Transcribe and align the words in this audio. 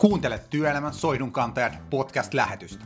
Kuuntelet 0.00 0.50
Työelämän 0.50 0.94
soihdunkantajat 0.94 1.72
podcast-lähetystä. 1.90 2.84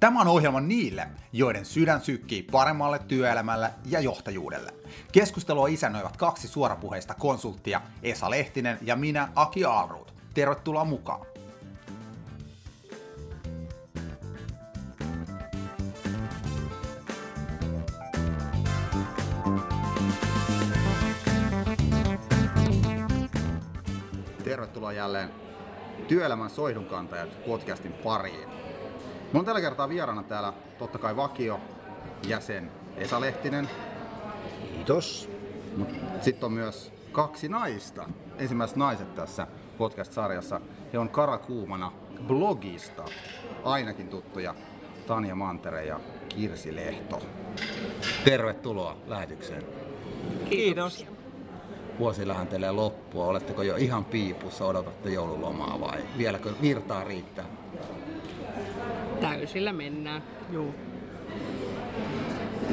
Tämä 0.00 0.20
on 0.20 0.28
ohjelma 0.28 0.60
niille, 0.60 1.08
joiden 1.32 1.64
sydän 1.64 2.00
sykkii 2.00 2.42
paremmalle 2.42 2.98
työelämälle 2.98 3.70
ja 3.86 4.00
johtajuudelle. 4.00 4.74
Keskustelua 5.12 5.66
isännöivät 5.66 6.16
kaksi 6.16 6.48
suorapuheista 6.48 7.14
konsulttia, 7.14 7.80
Esa 8.02 8.30
Lehtinen 8.30 8.78
ja 8.82 8.96
minä, 8.96 9.28
Aki 9.34 9.64
Aalruut. 9.64 10.14
Tervetuloa 10.34 10.84
mukaan! 10.84 11.26
Tervetuloa 24.44 24.92
jälleen 24.92 25.43
Työelämän 26.08 26.50
soihdunkantajat 26.50 27.44
podcastin 27.46 27.92
pariin. 27.92 28.48
Mulla 29.24 29.38
on 29.38 29.44
tällä 29.44 29.60
kertaa 29.60 29.88
vieraana 29.88 30.22
täällä 30.22 30.52
totta 30.78 30.98
kai 30.98 31.16
vakio 31.16 31.60
jäsen 32.26 32.70
Esa 32.96 33.20
Lehtinen. 33.20 33.68
Kiitos. 34.74 35.30
Sitten 36.20 36.46
on 36.46 36.52
myös 36.52 36.92
kaksi 37.12 37.48
naista. 37.48 38.08
Ensimmäiset 38.38 38.76
naiset 38.76 39.14
tässä 39.14 39.46
podcast-sarjassa. 39.78 40.60
He 40.92 40.98
on 40.98 41.08
karakuumana 41.08 41.92
blogista 42.26 43.04
ainakin 43.64 44.08
tuttuja 44.08 44.54
Tanja 45.06 45.34
Mantere 45.34 45.84
ja 45.84 46.00
Kirsi 46.28 46.76
Lehto. 46.76 47.22
Tervetuloa 48.24 48.96
lähetykseen. 49.06 49.62
Kiitos. 50.50 51.13
Vuosi 51.98 52.28
lähentelee 52.28 52.70
loppua. 52.70 53.26
Oletteko 53.26 53.62
jo 53.62 53.76
ihan 53.76 54.04
piipussa, 54.04 54.64
odotatte 54.64 55.10
joululomaa 55.10 55.80
vai 55.80 55.98
vieläkö 56.18 56.52
virtaa 56.62 57.04
riittää? 57.04 57.44
Täysillä 59.20 59.72
mennään, 59.72 60.22
juu. 60.50 60.74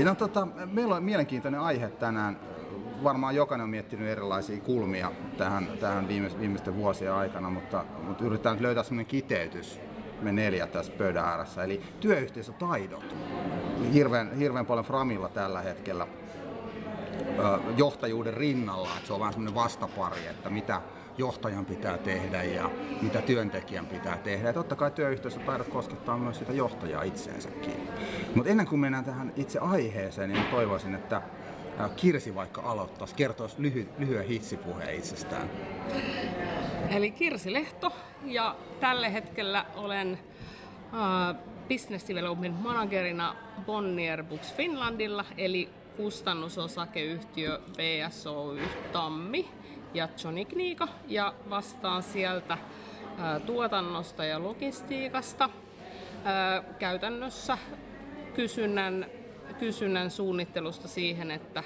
No, 0.04 0.16
tota, 0.16 0.48
meillä 0.72 0.96
on 0.96 1.04
mielenkiintoinen 1.04 1.62
aihe 1.62 1.88
tänään. 1.90 2.40
Varmaan 3.04 3.36
jokainen 3.36 3.64
on 3.64 3.70
miettinyt 3.70 4.08
erilaisia 4.08 4.60
kulmia 4.60 5.12
tähän, 5.38 5.68
tähän 5.80 6.08
viime, 6.08 6.30
viimeisten 6.40 6.76
vuosien 6.76 7.14
aikana, 7.14 7.50
mutta, 7.50 7.86
mutta 8.08 8.24
yritetään 8.24 8.56
nyt 8.56 8.62
löytää 8.62 8.84
sellainen 8.84 9.06
kiteytys 9.06 9.80
me 10.22 10.32
neljä 10.32 10.68
tässä 10.68 10.92
pöydän 10.98 11.26
ääressä. 11.26 11.64
Eli 11.64 11.82
työyhteisötaidot. 12.00 13.16
Hirveän, 13.94 14.34
hirveän 14.34 14.66
paljon 14.66 14.86
Framilla 14.86 15.30
tällä 15.30 15.62
hetkellä 15.62 16.08
johtajuuden 17.78 18.34
rinnalla, 18.34 18.90
että 18.96 19.08
se 19.08 19.14
on 19.14 19.20
vähän 19.20 19.34
semmoinen 19.34 19.56
vastapari, 19.56 20.28
että 20.28 20.50
mitä, 20.50 20.82
johtajan 21.18 21.66
pitää 21.66 21.98
tehdä 21.98 22.44
ja 22.44 22.70
mitä 23.02 23.22
työntekijän 23.22 23.86
pitää 23.86 24.18
tehdä. 24.18 24.48
Ja 24.48 24.54
totta 24.54 24.76
kai 24.76 24.92
työyhteisötaidot 24.92 25.68
koskettaa 25.68 26.18
myös 26.18 26.40
sitä 26.40 26.54
johtajaa 26.54 27.04
itseensäkin. 27.04 27.90
Mutta 28.36 28.52
ennen 28.52 28.68
kuin 28.68 28.80
mennään 28.80 29.06
tähän 29.06 29.34
itse 29.36 29.60
aiheeseen, 29.60 30.34
niin 30.34 30.46
toivoisin, 30.46 30.96
että 30.96 31.22
Kirsi 31.96 32.36
vaikka 32.36 32.62
aloittaisi, 32.62 33.16
kertoisi 33.16 33.56
lyhy- 33.58 33.90
lyhyen 33.98 34.26
hitsipuheen 34.26 34.96
itsestään. 34.96 35.50
Eli 36.90 37.12
Kirsi 37.12 37.54
Lehto 37.54 37.94
ja 38.26 38.56
tällä 38.80 39.10
hetkellä 39.10 39.66
olen 39.76 40.20
uh, 40.94 41.36
Business 41.70 42.08
Development 42.08 42.62
Managerina 42.62 43.36
Bonnier 43.66 44.24
Books 44.24 44.54
Finlandilla, 44.54 45.26
eli 45.38 45.70
kustannusosakeyhtiö 45.98 47.60
BSOY 47.78 48.62
Tammi 48.92 49.50
ja 49.94 50.10
Johnny 50.24 50.46
Kniika 50.46 50.88
ja 51.08 51.34
vastaan 51.50 52.04
sieltä 52.04 52.58
tuotannosta 53.46 54.26
ja 54.26 54.44
logistiikasta. 54.44 55.50
Käytännössä 56.80 57.58
kysynnän, 58.34 59.06
kysynnän 59.60 60.12
suunnittelusta 60.12 60.88
siihen, 60.88 61.32
että 61.32 61.64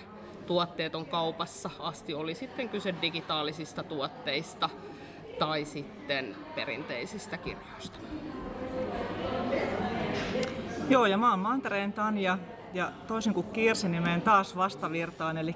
tuotteet 0.47 0.95
on 0.95 1.05
kaupassa 1.05 1.69
asti, 1.79 2.13
oli 2.13 2.35
sitten 2.35 2.69
kyse 2.69 2.95
digitaalisista 3.01 3.83
tuotteista 3.83 4.69
tai 5.39 5.65
sitten 5.65 6.35
perinteisistä 6.55 7.37
kirjoista. 7.37 7.99
Joo, 10.89 11.05
ja 11.05 11.17
mä 11.17 11.29
oon 11.29 11.39
Mantereen 11.39 11.93
Tanja, 11.93 12.37
ja 12.75 12.91
toisin 13.07 13.33
kuin 13.33 13.47
Kirsi, 13.47 13.89
niin 13.89 14.03
menen 14.03 14.21
taas 14.21 14.55
vastavirtaan, 14.55 15.37
eli 15.37 15.55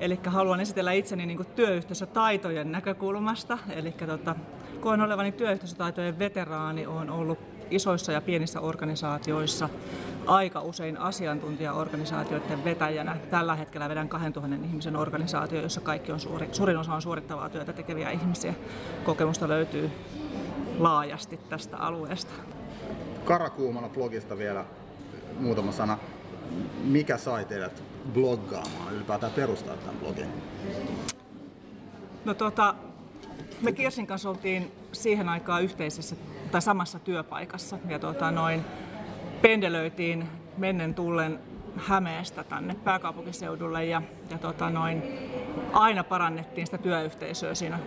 Eli 0.00 0.20
haluan 0.26 0.60
esitellä 0.60 0.92
itseni 0.92 1.26
niin 1.26 1.46
työyhteisötaitojen 1.56 2.72
näkökulmasta. 2.72 3.58
Eli 3.70 3.92
tota, 3.92 4.36
koen 4.80 5.00
olevani 5.00 5.32
työyhteisötaitojen 5.32 6.18
veteraani, 6.18 6.86
olen 6.86 7.10
ollut 7.10 7.38
isoissa 7.70 8.12
ja 8.12 8.20
pienissä 8.20 8.60
organisaatioissa 8.60 9.68
aika 10.26 10.60
usein 10.60 10.98
asiantuntijaorganisaatioiden 10.98 12.64
vetäjänä. 12.64 13.16
Tällä 13.30 13.54
hetkellä 13.54 13.88
vedän 13.88 14.08
2000 14.08 14.56
ihmisen 14.64 14.96
organisaatio, 14.96 15.60
jossa 15.60 15.80
kaikki 15.80 16.12
on 16.12 16.20
suuri, 16.20 16.48
suurin 16.52 16.76
osa 16.76 16.94
on 16.94 17.02
suorittavaa 17.02 17.48
työtä 17.48 17.72
tekeviä 17.72 18.10
ihmisiä. 18.10 18.54
Kokemusta 19.04 19.48
löytyy 19.48 19.90
laajasti 20.78 21.40
tästä 21.48 21.76
alueesta. 21.76 22.32
Karakuumana 23.24 23.88
blogista 23.88 24.38
vielä 24.38 24.64
muutama 25.40 25.72
sana. 25.72 25.98
Mikä 26.84 27.16
sai 27.16 27.44
teidät 27.44 27.82
bloggaamaan, 28.14 28.94
ylipäätään 28.94 29.32
perustaa 29.32 29.76
tämän 29.76 29.96
blogin? 29.96 30.28
No 32.24 32.34
tota, 32.34 32.74
me 33.60 33.72
Kirsin 33.72 34.06
kanssa 34.06 34.28
oltiin 34.28 34.72
siihen 34.92 35.28
aikaan 35.28 35.62
yhteisessä 35.62 36.16
tai 36.50 36.62
samassa 36.62 36.98
työpaikassa 36.98 37.78
ja 37.88 37.98
tota, 37.98 38.30
noin 38.30 38.64
pendelöitiin 39.42 40.28
mennen 40.58 40.94
tullen 40.94 41.38
Hämeestä 41.76 42.44
tänne 42.44 42.74
pääkaupunkiseudulle 42.74 43.84
ja, 43.84 44.02
ja 44.30 44.38
tota, 44.38 44.70
noin, 44.70 45.02
aina 45.72 46.04
parannettiin 46.04 46.66
sitä 46.66 46.78
työyhteisöä 46.78 47.54
siinä, 47.54 47.78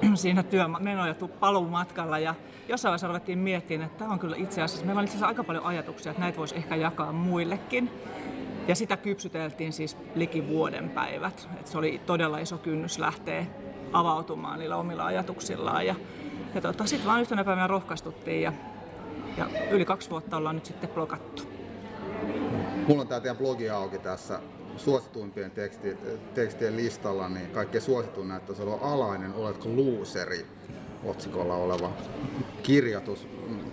siinä 0.14 0.42
työmeno- 0.42 1.06
ja 1.06 1.14
paluumatkalla 1.40 2.18
ja 2.18 2.34
jossain 2.68 2.90
vaiheessa 2.90 3.06
ruvettiin 3.06 3.38
miettimään, 3.38 3.86
että 3.86 3.98
tämä 3.98 4.12
on 4.12 4.18
kyllä 4.18 4.36
itse 4.36 4.62
asiassa, 4.62 4.86
meillä 4.86 4.98
on 4.98 5.04
itse 5.04 5.12
asiassa 5.12 5.26
aika 5.26 5.44
paljon 5.44 5.64
ajatuksia, 5.64 6.10
että 6.10 6.22
näitä 6.22 6.38
voisi 6.38 6.56
ehkä 6.56 6.76
jakaa 6.76 7.12
muillekin. 7.12 7.90
Ja 8.68 8.74
sitä 8.74 8.96
kypsyteltiin 8.96 9.72
siis 9.72 9.96
liki 10.14 10.48
vuoden 10.48 10.90
päivät. 10.90 11.48
Et 11.60 11.66
se 11.66 11.78
oli 11.78 12.00
todella 12.06 12.38
iso 12.38 12.58
kynnys 12.58 12.98
lähteä 12.98 13.46
avautumaan 13.92 14.58
niillä 14.58 14.76
omilla 14.76 15.06
ajatuksillaan. 15.06 15.86
Ja, 15.86 15.94
ja 16.54 16.60
tota, 16.60 16.86
sitten 16.86 17.08
vaan 17.08 17.20
yhtenä 17.20 17.44
päivänä 17.44 17.66
rohkaistuttiin 17.66 18.42
ja, 18.42 18.52
ja 19.36 19.46
yli 19.70 19.84
kaksi 19.84 20.10
vuotta 20.10 20.36
ollaan 20.36 20.54
nyt 20.54 20.66
sitten 20.66 20.90
blokattu. 20.90 21.42
Mulla 22.88 23.02
on 23.02 23.08
tämä 23.08 23.20
teidän 23.20 23.36
blogi 23.36 23.70
auki 23.70 23.98
tässä 23.98 24.40
suosituimpien 24.76 25.50
teksti, 25.50 25.96
tekstien 26.34 26.76
listalla, 26.76 27.28
niin 27.28 27.50
kaikkein 27.50 27.82
suosituin 27.82 28.28
näyttäisi 28.28 28.62
olla 28.62 28.78
alainen, 28.82 29.34
oletko 29.34 29.68
luuseri 29.68 30.46
otsikolla 31.04 31.54
oleva 31.54 31.92
kirjoitus. 32.62 33.28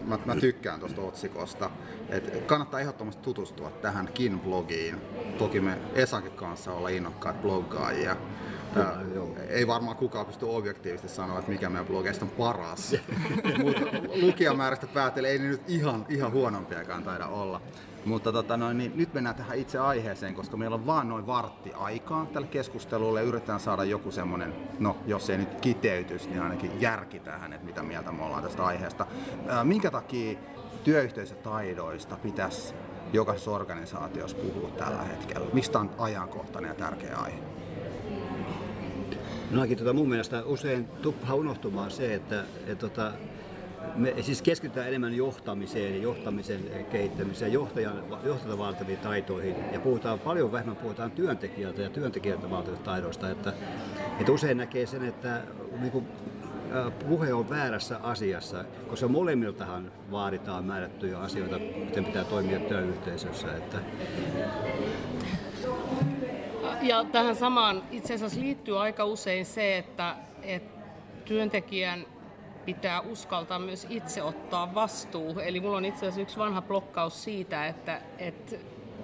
Mä, 0.06 0.20
mä 0.26 0.36
tykkään 0.36 0.80
tuosta 0.80 1.02
otsikosta. 1.02 1.70
Et 2.10 2.46
kannattaa 2.46 2.80
ehdottomasti 2.80 3.22
tutustua 3.22 3.70
tähänkin 3.70 4.40
blogiin. 4.40 5.02
Toki 5.38 5.60
me 5.60 5.78
Esakin 5.96 6.32
kanssa 6.32 6.74
olla 6.74 6.90
innokkaat 6.90 7.42
bloggaajia. 7.42 8.16
Ää, 8.76 9.02
ei 9.50 9.68
varmaan 9.68 9.98
kukaan 9.98 10.26
pysty 10.26 10.46
objektiivisesti 10.46 11.16
sanoa, 11.16 11.40
että 11.40 11.52
mikä 11.52 11.70
meidän 11.70 11.88
blogeista 11.88 12.26
on 12.26 12.32
paras. 12.32 12.96
Mutta 13.64 13.82
lukijamäärästä 14.22 14.88
päätellen 14.88 15.32
ei 15.32 15.40
ne 15.40 15.48
nyt 15.48 15.70
ihan, 15.70 16.06
ihan 16.10 16.32
huonompiakaan 16.32 17.04
taida 17.04 17.28
olla. 17.28 17.62
Mutta 18.06 18.32
tota 18.32 18.58
noin, 18.58 18.78
niin 18.78 18.92
nyt 18.96 19.14
mennään 19.14 19.36
tähän 19.36 19.58
itse 19.58 19.80
aiheeseen, 19.80 20.36
koska 20.36 20.58
meillä 20.58 20.74
on 20.74 20.86
vaan 20.86 21.10
noin 21.10 21.28
vartti 21.28 21.74
aikaa 21.74 22.26
tälle 22.34 22.48
keskustelulle 22.48 23.20
ja 23.20 23.28
yritetään 23.28 23.60
saada 23.60 23.84
joku 23.84 24.12
semmoinen, 24.12 24.54
no 24.80 24.98
jos 25.06 25.30
ei 25.30 25.38
nyt 25.38 25.62
kiteytys, 25.62 26.30
niin 26.30 26.42
ainakin 26.42 26.82
järki 26.82 27.20
tähän, 27.20 27.54
että 27.54 27.66
mitä 27.66 27.84
mieltä 27.84 28.12
me 28.12 28.24
ollaan 28.24 28.44
tästä 28.44 28.66
aiheesta. 28.66 29.06
Minkä 29.64 29.92
takia 29.92 30.40
työyhteisötaidoista 30.84 32.18
pitäisi 32.18 32.74
jokaisessa 33.14 33.52
organisaatiossa 33.52 34.38
puhua 34.38 34.70
tällä 34.70 35.04
hetkellä? 35.04 35.48
Mistä 35.54 35.80
on 35.80 35.90
ajankohtainen 35.98 36.70
ja 36.70 36.76
tärkeä 36.76 37.18
aihe? 37.18 37.38
No 39.52 39.62
tota, 39.78 39.94
mun 39.94 40.10
mielestä 40.10 40.44
usein 40.46 40.88
tuppaa 40.88 41.36
unohtumaan 41.36 41.92
se, 41.92 42.14
että, 42.14 42.44
että 42.68 42.76
tota, 42.76 43.12
me 43.96 44.14
siis 44.22 44.42
keskitytään 44.42 44.88
enemmän 44.88 45.14
johtamiseen 45.14 45.96
ja 45.96 46.02
johtamisen 46.02 46.60
kehittämiseen, 46.92 47.54
johtajan, 47.54 48.04
johtajalta 48.24 48.58
vaativiin 48.58 48.98
taitoihin 48.98 49.56
ja 49.74 49.80
puhutaan 49.80 50.20
paljon 50.20 50.52
vähemmän 50.52 50.76
puhutaan 50.76 51.12
työntekijältä 51.12 51.82
ja 51.82 51.90
työntekijältä 51.90 52.50
vaativista 52.50 52.86
taidoista. 52.86 53.30
Että, 53.30 53.54
että 54.20 54.32
usein 54.32 54.58
näkee 54.58 54.86
sen, 54.86 55.06
että 55.06 55.42
niin 55.80 55.92
kuin, 55.92 56.08
puhe 57.08 57.34
on 57.34 57.50
väärässä 57.50 58.00
asiassa, 58.04 58.66
koska 58.88 59.08
molemmiltahan 59.08 59.92
vaaditaan 60.12 60.66
määrättyjä 60.66 61.20
asioita, 61.20 61.60
miten 61.60 62.06
pitää 62.06 62.24
toimia 62.24 62.60
työyhteisössä. 62.60 63.48
Että... 63.58 63.78
Ja 66.82 67.06
tähän 67.12 67.36
samaan 67.36 67.82
itse 67.92 68.14
asiassa 68.14 68.40
liittyy 68.40 68.80
aika 68.82 69.06
usein 69.06 69.46
se, 69.46 69.78
että, 69.78 70.16
että 70.44 70.84
työntekijän 71.26 72.06
pitää 72.66 73.02
uskaltaa 73.02 73.60
myös 73.60 73.88
itse 73.90 74.24
ottaa 74.24 74.76
vastuu. 74.76 75.40
Eli 75.40 75.60
mulla 75.60 75.78
on 75.78 75.86
itse 75.86 76.00
asiassa 76.00 76.22
yksi 76.22 76.38
vanha 76.38 76.62
blokkaus 76.62 77.24
siitä, 77.24 77.68
että, 77.68 78.02
että 78.18 78.56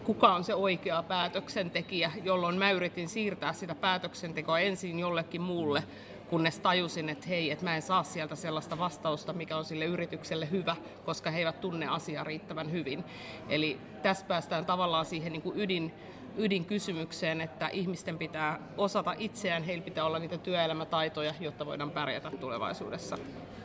kuka 0.04 0.34
on 0.34 0.44
se 0.44 0.56
oikea 0.56 1.04
päätöksentekijä, 1.04 2.12
jolloin 2.24 2.58
mä 2.58 2.72
yritin 2.72 3.10
siirtää 3.10 3.54
sitä 3.54 3.76
päätöksentekoa 3.76 4.60
ensin 4.60 5.00
jollekin 5.00 5.42
muulle, 5.42 5.84
kunnes 6.30 6.60
tajusin, 6.60 7.10
että 7.10 7.28
hei, 7.28 7.52
että 7.52 7.66
mä 7.66 7.76
en 7.76 7.82
saa 7.82 8.04
sieltä 8.04 8.36
sellaista 8.36 8.80
vastausta, 8.80 9.34
mikä 9.34 9.58
on 9.58 9.66
sille 9.66 9.86
yritykselle 9.86 10.52
hyvä, 10.52 10.76
koska 11.06 11.32
he 11.32 11.40
eivät 11.40 11.62
tunne 11.62 11.88
asiaa 11.88 12.24
riittävän 12.24 12.72
hyvin. 12.72 13.04
Eli 13.50 13.80
tässä 14.02 14.26
päästään 14.26 14.66
tavallaan 14.66 15.06
siihen 15.06 15.32
niin 15.32 15.42
kuin 15.42 15.60
ydin, 15.60 15.94
ydinkysymykseen, 16.38 17.42
että 17.42 17.68
ihmisten 17.68 18.18
pitää 18.18 18.60
osata 18.78 19.16
itseään, 19.18 19.64
heillä 19.64 19.84
pitää 19.84 20.06
olla 20.06 20.20
niitä 20.20 20.38
työelämätaitoja, 20.38 21.34
jotta 21.40 21.66
voidaan 21.66 21.92
pärjätä 21.92 22.32
tulevaisuudessa. 22.32 23.18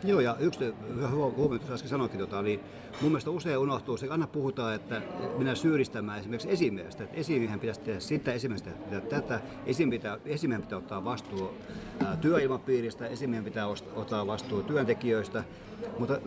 Joo, 0.04 0.20
ja 0.20 0.36
yksi 0.40 0.74
huomio, 1.10 1.56
että 1.56 1.74
äsken 1.74 1.90
sanoikin, 1.90 2.18
tota, 2.18 2.42
niin 2.42 2.60
mun 3.00 3.10
mielestä 3.10 3.30
usein 3.30 3.58
unohtuu 3.58 3.96
se, 3.96 4.08
aina 4.08 4.26
puhutaan, 4.26 4.74
että 4.74 5.02
minä 5.38 5.54
syyllistämään 5.54 6.18
esimerkiksi 6.18 6.50
esimiestä, 6.50 7.04
että 7.04 7.16
esimiehen 7.16 7.60
pitäisi 7.60 7.80
tehdä 7.80 8.00
sitä, 8.00 8.32
esimiestä 8.32 8.70
pitää 8.70 9.00
tätä, 9.00 9.40
esimiehen 9.66 10.00
pitää, 10.00 10.18
esimiehen 10.24 10.62
pitää 10.62 10.78
ottaa 10.78 11.04
vastuu 11.04 11.54
työilmapiiristä, 12.20 13.06
esimiehen 13.06 13.44
pitää 13.44 13.66
ottaa 13.94 14.26
vastuu 14.26 14.62
työntekijöistä, 14.62 15.44
mutta 15.98 16.18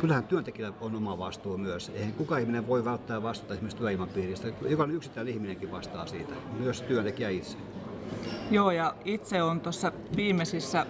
kyllähän 0.00 0.24
työntekijällä 0.24 0.76
on 0.80 0.96
oma 0.96 1.18
vastuu 1.18 1.58
myös. 1.58 1.88
Eihän 1.94 2.12
kukaan 2.12 2.40
ihminen 2.40 2.66
voi 2.66 2.84
välttää 2.84 3.22
vastuuta 3.22 3.54
esimerkiksi 3.54 3.78
työilmapiiristä. 3.78 4.48
Jokainen 4.68 4.96
yksittäinen 4.96 5.34
ihminenkin 5.34 5.72
vastaa 5.72 6.06
siitä, 6.06 6.34
myös 6.58 6.82
työntekijä 6.82 7.28
itse. 7.28 7.58
Joo, 8.50 8.70
ja 8.70 8.94
itse 9.04 9.42
olen 9.42 9.60
tuossa 9.60 9.92
viimeisissä 10.16 10.86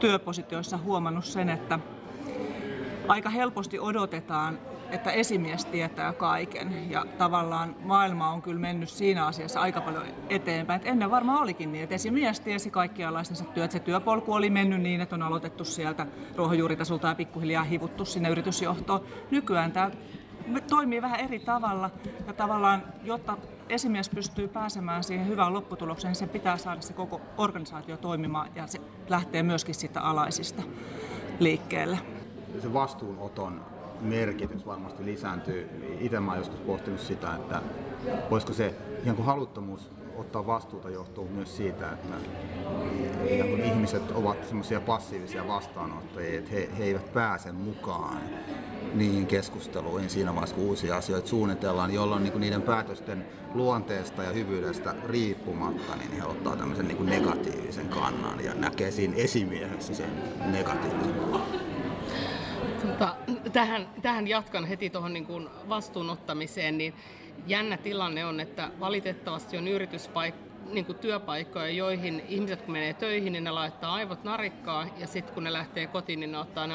työpositioissa 0.00 0.78
huomannut 0.78 1.24
sen, 1.24 1.48
että 1.48 1.78
aika 3.08 3.30
helposti 3.30 3.78
odotetaan, 3.78 4.58
että 4.92 5.10
esimies 5.10 5.64
tietää 5.64 6.12
kaiken. 6.12 6.90
Ja 6.90 7.04
tavallaan 7.18 7.76
maailma 7.84 8.30
on 8.30 8.42
kyllä 8.42 8.60
mennyt 8.60 8.88
siinä 8.88 9.26
asiassa 9.26 9.60
aika 9.60 9.80
paljon 9.80 10.04
eteenpäin. 10.28 10.80
Et 10.80 10.86
ennen 10.86 11.10
varmaan 11.10 11.42
olikin 11.42 11.72
niin, 11.72 11.84
että 11.84 11.94
esimies 11.94 12.40
tiesi 12.40 12.70
kaikkialaisensa 12.70 13.44
työt. 13.44 13.70
Se 13.70 13.80
työpolku 13.80 14.32
oli 14.32 14.50
mennyt 14.50 14.80
niin, 14.80 15.00
että 15.00 15.14
on 15.14 15.22
aloitettu 15.22 15.64
sieltä 15.64 16.06
ruohonjuuritasolta 16.36 17.08
ja 17.08 17.14
pikkuhiljaa 17.14 17.64
hivuttu 17.64 18.04
sinne 18.04 18.28
yritysjohtoon. 18.28 19.00
Nykyään 19.30 19.72
tämä 19.72 19.90
toimii 20.70 21.02
vähän 21.02 21.20
eri 21.20 21.38
tavalla 21.38 21.90
ja 22.26 22.32
tavallaan, 22.32 22.82
jotta 23.04 23.36
esimies 23.68 24.08
pystyy 24.08 24.48
pääsemään 24.48 25.04
siihen 25.04 25.28
hyvään 25.28 25.52
lopputulokseen, 25.52 26.10
niin 26.10 26.18
se 26.18 26.26
pitää 26.26 26.56
saada 26.56 26.80
se 26.80 26.92
koko 26.92 27.20
organisaatio 27.38 27.96
toimimaan 27.96 28.50
ja 28.54 28.66
se 28.66 28.80
lähtee 29.08 29.42
myöskin 29.42 29.74
siitä 29.74 30.00
alaisista 30.00 30.62
liikkeelle. 31.38 31.98
Se 32.62 32.72
vastuunoton 32.72 33.71
merkitys 34.02 34.66
varmasti 34.66 35.04
lisääntyy. 35.04 35.68
Itse 36.00 36.20
mä 36.20 36.36
joskus 36.36 36.60
pohtinut 36.60 37.00
sitä, 37.00 37.34
että 37.34 37.62
voisiko 38.30 38.52
se 38.52 38.74
ihan 39.04 39.16
kuin 39.16 39.26
haluttomuus 39.26 39.90
ottaa 40.16 40.46
vastuuta 40.46 40.90
johtuu 40.90 41.28
myös 41.28 41.56
siitä, 41.56 41.92
että 41.92 42.14
ihmiset 43.64 44.10
ovat 44.10 44.44
semmoisia 44.44 44.80
passiivisia 44.80 45.48
vastaanottajia, 45.48 46.38
että 46.38 46.50
he, 46.50 46.68
he 46.78 46.84
eivät 46.84 47.12
pääse 47.12 47.52
mukaan 47.52 48.18
niihin 48.94 49.26
keskusteluihin 49.26 50.10
siinä 50.10 50.34
vaiheessa, 50.34 50.56
kun 50.56 50.64
uusia 50.64 50.96
asioita 50.96 51.28
suunnitellaan, 51.28 51.94
jolloin 51.94 52.22
niin 52.22 52.40
niiden 52.40 52.62
päätösten 52.62 53.26
luonteesta 53.54 54.22
ja 54.22 54.32
hyvyydestä 54.32 54.94
riippumatta, 55.06 55.96
niin 55.96 56.12
he 56.12 56.24
ottaa 56.24 56.56
tämmöisen 56.56 56.88
niin 56.88 57.06
negatiivisen 57.06 57.88
kannan 57.88 58.44
ja 58.44 58.54
näkee 58.54 58.90
siinä 58.90 59.14
esimiehessä 59.16 59.94
sen 59.94 60.10
negatiivisen 60.44 61.14
Tota, 62.82 63.16
tähän, 63.52 63.88
tähän 64.02 64.28
jatkan 64.28 64.64
heti 64.64 64.90
tuohon 64.90 65.12
niin 65.12 65.48
vastuunottamiseen, 65.68 66.78
niin 66.78 66.94
jännä 67.46 67.76
tilanne 67.76 68.24
on, 68.24 68.40
että 68.40 68.70
valitettavasti 68.80 69.58
on 69.58 69.68
yrityspaikka 69.68 70.52
niin 70.72 70.86
kuin 70.86 70.98
työpaikkoja, 70.98 71.70
joihin 71.70 72.22
ihmiset 72.28 72.62
kun 72.62 72.72
menee 72.72 72.94
töihin, 72.94 73.32
niin 73.32 73.44
ne 73.44 73.50
laittaa 73.50 73.94
aivot 73.94 74.24
narikkaa 74.24 74.86
ja 74.98 75.06
sitten 75.06 75.34
kun 75.34 75.44
ne 75.44 75.52
lähtee 75.52 75.86
kotiin, 75.86 76.20
niin 76.20 76.32
ne 76.32 76.38
ottaa 76.38 76.66
ne 76.66 76.74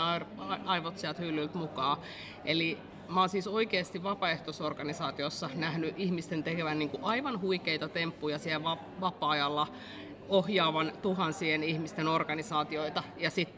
aivot 0.65 0.97
sieltä 0.97 1.21
hyllyltä 1.21 1.57
mukaan. 1.57 1.97
Eli 2.45 2.77
mä 3.07 3.19
oon 3.19 3.29
siis 3.29 3.47
oikeasti 3.47 4.03
vapaaehtoisorganisaatiossa 4.03 5.49
nähnyt 5.55 5.93
ihmisten 5.97 6.43
tekevän 6.43 6.79
niin 6.79 6.89
kuin 6.89 7.03
aivan 7.03 7.41
huikeita 7.41 7.89
temppuja 7.89 8.39
siellä 8.39 8.77
vapaa-ajalla 9.01 9.67
ohjaavan 10.29 10.91
tuhansien 11.01 11.63
ihmisten 11.63 12.07
organisaatioita 12.07 13.03
ja 13.17 13.29
sitten 13.29 13.56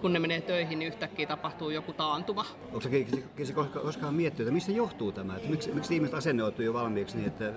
kun 0.00 0.12
ne 0.12 0.18
menee 0.18 0.40
töihin, 0.40 0.78
niin 0.78 0.88
yhtäkkiä 0.88 1.26
tapahtuu 1.26 1.70
joku 1.70 1.92
taantuma. 1.92 2.46
Onko 2.72 2.80
se 3.44 3.52
koskaan 3.82 4.14
miettinyt, 4.14 4.48
että 4.48 4.54
mistä 4.54 4.72
johtuu 4.72 5.12
tämä? 5.12 5.36
Että 5.36 5.48
miksi, 5.48 5.72
miksi 5.72 5.94
ihmiset 5.94 6.14
asennoituu 6.14 6.64
jo 6.64 6.72
valmiiksi 6.72 7.16
niin, 7.16 7.28
että 7.28 7.52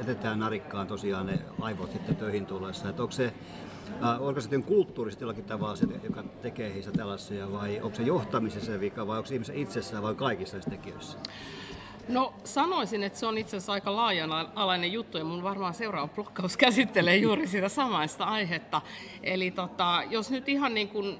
etetään 0.00 0.38
narikkaan 0.38 0.86
tosiaan 0.86 1.26
ne 1.26 1.38
aivot 1.60 1.92
sitten 1.92 2.16
töihin 2.16 2.46
tullessa? 2.46 2.88
Että 2.88 3.02
onko 3.02 3.12
se 3.12 3.32
Äh, 4.04 4.22
onko 4.22 4.40
se 4.40 4.48
kulttuurisesti 4.66 5.24
jollakin 5.24 5.44
tavalla 5.44 5.76
se, 5.76 5.86
joka 6.02 6.24
tekee 6.42 6.74
heistä 6.74 6.92
tällaisia, 6.92 7.52
vai 7.52 7.80
onko 7.82 7.96
se 7.96 8.02
johtamisessa 8.02 8.72
se 8.72 8.80
vika, 8.80 9.06
vai 9.06 9.18
onko 9.18 9.26
se 9.26 9.34
ihmisen 9.34 9.56
itsessään, 9.56 10.02
vai 10.02 10.14
kaikissa 10.14 10.56
näissä 10.56 10.70
tekijöissä? 10.70 11.18
No 12.08 12.34
sanoisin, 12.44 13.02
että 13.02 13.18
se 13.18 13.26
on 13.26 13.38
itse 13.38 13.56
asiassa 13.56 13.72
aika 13.72 13.96
laajan-alainen 13.96 14.92
juttu 14.92 15.18
ja 15.18 15.24
mun 15.24 15.42
varmaan 15.42 15.74
seuraava 15.74 16.08
blokkaus 16.08 16.56
käsittelee 16.66 17.16
juuri 17.16 17.46
sitä 17.46 17.68
samaista 17.68 18.24
aihetta. 18.24 18.82
Eli 19.22 19.50
tota, 19.50 20.02
jos 20.10 20.30
nyt 20.30 20.48
ihan 20.48 20.74
niin 20.74 20.88
kuin 20.88 21.18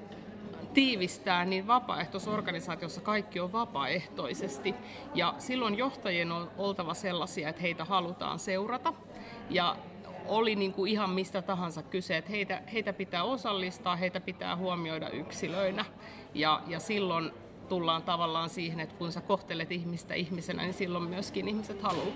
tiivistää, 0.77 1.45
niin 1.45 1.67
vapaaehtoisorganisaatiossa 1.67 3.01
kaikki 3.01 3.41
on 3.41 3.53
vapaaehtoisesti. 3.53 4.75
Ja 5.15 5.35
silloin 5.39 5.79
johtajien 5.79 6.33
on 6.33 6.51
oltava 6.59 6.95
sellaisia, 6.95 7.49
että 7.49 7.63
heitä 7.63 7.85
halutaan 7.85 8.39
seurata. 8.39 8.95
Ja 9.51 9.77
oli 10.27 10.57
niin 10.57 10.73
kuin 10.73 10.93
ihan 10.93 11.11
mistä 11.11 11.43
tahansa 11.43 11.83
kyse, 11.83 12.17
että 12.17 12.31
heitä, 12.31 12.63
heitä 12.73 12.93
pitää 12.93 13.25
osallistaa, 13.25 13.97
heitä 13.97 14.21
pitää 14.21 14.57
huomioida 14.57 15.09
yksilöinä. 15.09 15.85
Ja, 16.35 16.63
ja 16.67 16.81
silloin 16.81 17.31
tullaan 17.69 18.03
tavallaan 18.03 18.49
siihen, 18.49 18.81
että 18.81 18.95
kun 18.99 19.13
sä 19.13 19.21
kohtelet 19.21 19.73
ihmistä 19.73 20.15
ihmisenä, 20.15 20.63
niin 20.63 20.75
silloin 20.75 21.09
myöskin 21.09 21.49
ihmiset 21.49 21.83
haluaa 21.83 22.07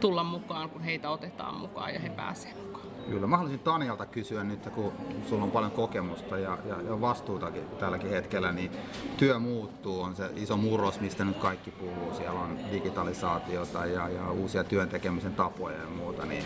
tulla 0.00 0.24
mukaan, 0.24 0.70
kun 0.70 0.82
heitä 0.82 1.10
otetaan 1.10 1.54
mukaan 1.54 1.94
ja 1.94 2.00
he 2.00 2.08
pääsevät. 2.08 2.73
Kyllä. 3.10 3.26
Mä 3.26 3.36
haluaisin 3.36 3.60
Tanialta 3.60 4.06
kysyä 4.06 4.44
nyt, 4.44 4.68
kun 4.74 4.92
sulla 5.28 5.44
on 5.44 5.50
paljon 5.50 5.72
kokemusta 5.72 6.38
ja, 6.38 6.58
ja, 6.64 6.82
ja 6.82 7.00
vastuutakin 7.00 7.64
tälläkin 7.80 8.10
hetkellä, 8.10 8.52
niin 8.52 8.70
työ 9.16 9.38
muuttuu, 9.38 10.02
on 10.02 10.16
se 10.16 10.30
iso 10.36 10.56
murros, 10.56 11.00
mistä 11.00 11.24
nyt 11.24 11.36
kaikki 11.36 11.70
puhuu. 11.70 12.14
Siellä 12.14 12.40
on 12.40 12.58
digitalisaatiota 12.72 13.86
ja, 13.86 14.08
ja 14.08 14.30
uusia 14.30 14.64
työntekemisen 14.64 15.34
tapoja 15.34 15.78
ja 15.78 15.90
muuta. 15.96 16.26
Niin 16.26 16.44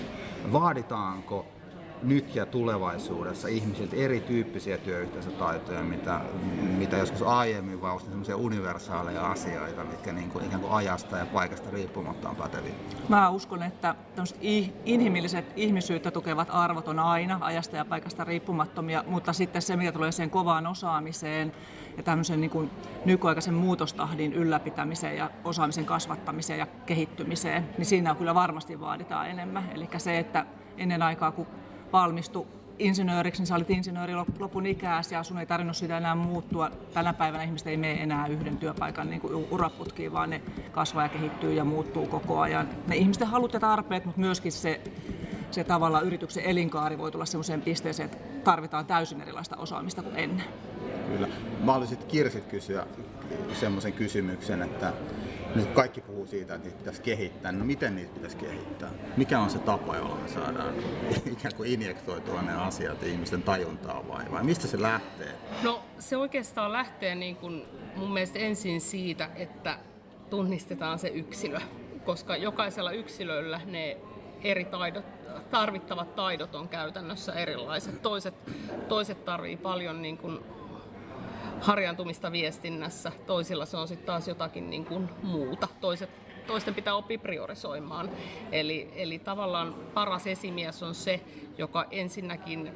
vaaditaanko 0.53 1.47
nyt 2.03 2.35
ja 2.35 2.47
tulevaisuudessa 2.47 3.49
ihmisiltä 3.49 3.97
erityyppisiä 3.97 4.79
työyhteisötaitoja, 4.79 5.83
mitä, 5.83 6.21
mitä 6.79 6.97
joskus 6.97 7.23
aiemmin 7.23 7.81
vaan 7.81 8.01
semmoisia 8.01 8.37
universaaleja 8.37 9.27
asioita, 9.27 9.85
mitkä 9.85 10.13
niin 10.13 10.31
kuin, 10.31 10.45
ikään 10.45 10.61
kuin 10.61 10.73
ajasta 10.73 11.17
ja 11.17 11.27
paikasta 11.27 11.71
riippumatta 11.71 12.29
on 12.29 12.37
päteviä. 12.37 12.73
Mä 13.09 13.29
uskon, 13.29 13.63
että 13.63 13.95
inhimilliset 14.85 15.45
ihmisyyttä 15.57 16.11
tukevat 16.11 16.49
arvot 16.51 16.89
on 16.89 16.99
aina 16.99 17.39
ajasta 17.41 17.77
ja 17.77 17.85
paikasta 17.85 18.25
riippumattomia, 18.25 19.05
mutta 19.07 19.33
sitten 19.33 19.63
se, 19.63 19.77
mitä 19.77 19.93
tulee 19.93 20.13
siihen 20.13 20.31
kovaan 20.31 20.67
osaamiseen 20.67 21.53
ja 21.97 22.03
tämmöisen 22.03 22.41
niin 22.41 22.51
kuin 22.51 22.71
nykyaikaisen 23.05 23.55
muutostahdin 23.55 24.33
ylläpitämiseen 24.33 25.17
ja 25.17 25.31
osaamisen 25.45 25.85
kasvattamiseen 25.85 26.59
ja 26.59 26.67
kehittymiseen, 26.87 27.69
niin 27.79 27.87
siinä 27.87 28.15
kyllä 28.15 28.35
varmasti 28.35 28.81
vaaditaan 28.81 29.31
enemmän. 29.31 29.71
Eli 29.75 29.89
se, 29.97 30.19
että 30.19 30.47
ennen 30.77 31.03
aikaa, 31.03 31.33
kun 31.33 31.47
valmistu 31.93 32.47
insinööriksi, 32.79 33.41
niin 33.41 33.47
sä 33.47 33.55
olit 33.55 33.71
insinööri 33.71 34.15
lopun 34.39 34.67
ikääsi 34.67 35.15
ja 35.15 35.23
sun 35.23 35.39
ei 35.39 35.47
tarvinnut 35.47 35.77
sitä 35.77 35.99
enää 35.99 36.15
muuttua. 36.15 36.71
Tänä 36.95 37.13
päivänä 37.13 37.45
ihmiset 37.45 37.67
ei 37.67 37.77
mene 37.77 38.03
enää 38.03 38.27
yhden 38.27 38.57
työpaikan 38.57 39.11
niin 39.11 39.21
kuin 39.21 39.47
uraputkiin, 39.51 40.13
vaan 40.13 40.31
ne 40.31 40.43
kasvaa 40.73 41.03
ja 41.03 41.09
kehittyy 41.09 41.53
ja 41.53 41.65
muuttuu 41.65 42.07
koko 42.07 42.41
ajan. 42.41 42.69
Ne 42.87 42.97
ihmisten 42.97 43.29
halut 43.29 43.53
ja 43.53 43.61
tarpeet, 43.61 44.05
mutta 44.05 44.21
myöskin 44.21 44.53
se, 44.53 44.81
se 45.51 45.65
tavalla 45.65 46.01
yrityksen 46.01 46.45
elinkaari 46.45 46.99
voi 46.99 47.11
tulla 47.11 47.25
sellaiseen 47.25 47.63
pisteeseen, 47.63 48.11
että 48.11 48.19
tarvitaan 48.45 48.87
täysin 48.87 49.21
erilaista 49.21 49.57
osaamista 49.57 50.03
kuin 50.03 50.17
ennen. 50.17 50.47
Kyllä. 51.09 51.29
Mä 51.65 51.73
haluaisin 51.73 51.99
Kirsit 51.99 52.47
kysyä 52.47 52.87
semmoisen 53.53 53.93
kysymyksen, 53.93 54.63
että 54.63 54.93
nyt 55.55 55.69
kaikki 55.69 56.01
puhuu 56.01 56.27
siitä, 56.27 56.55
että 56.55 56.67
niitä 56.67 56.79
pitäisi 56.79 57.03
kehittää. 57.03 57.53
No 57.53 57.65
miten 57.65 57.97
niitä 57.97 58.15
pitäisi 58.15 58.37
kehittää? 58.37 58.91
Mikä 59.17 59.41
on 59.41 59.51
se 59.51 59.59
tapa, 59.59 59.97
jolla 59.97 60.17
me 60.17 60.29
saadaan 60.29 60.75
ikään 61.33 61.55
kuin 61.57 61.73
injektoitua 61.73 62.43
ne 62.43 62.53
asiat 62.53 63.03
ihmisten 63.03 63.43
tajuntaa 63.43 64.09
vai, 64.09 64.25
vai 64.31 64.45
mistä 64.45 64.67
se 64.67 64.83
lähtee? 64.83 65.35
No 65.63 65.83
se 65.99 66.17
oikeastaan 66.17 66.73
lähtee 66.73 67.15
niin 67.15 67.37
kuin 67.37 67.65
mun 67.97 68.13
mielestä 68.13 68.39
ensin 68.39 68.81
siitä, 68.81 69.31
että 69.37 69.79
tunnistetaan 70.31 70.99
se 70.99 71.09
yksilö, 71.09 71.61
koska 72.05 72.37
jokaisella 72.37 72.91
yksilöllä 72.91 73.61
ne 73.67 73.97
eri 74.45 74.65
taidot, 74.65 75.05
tarvittavat 75.51 76.15
taidot 76.15 76.55
on 76.55 76.69
käytännössä 76.69 77.33
erilaiset. 77.33 78.03
Toiset, 78.03 78.35
toiset 78.89 79.25
tarvii 79.25 79.57
paljon 79.57 80.03
niin 80.03 80.19
kuin 80.19 80.41
harjaantumista 81.61 82.33
viestinnässä, 82.33 83.13
toisilla 83.27 83.67
se 83.67 83.77
on 83.77 83.89
sitten 83.89 84.07
taas 84.07 84.29
jotakin 84.29 84.71
niin 84.71 84.85
kuin 84.85 85.11
muuta. 85.23 85.69
Toiset, 85.81 86.11
toisten 86.47 86.75
pitää 86.75 86.95
oppia 86.95 87.19
priorisoimaan. 87.19 88.11
Eli, 88.53 88.93
eli 88.97 89.19
tavallaan 89.19 89.75
paras 89.95 90.27
esimies 90.27 90.83
on 90.83 90.95
se, 90.95 91.21
joka 91.59 91.87
ensinnäkin 91.91 92.73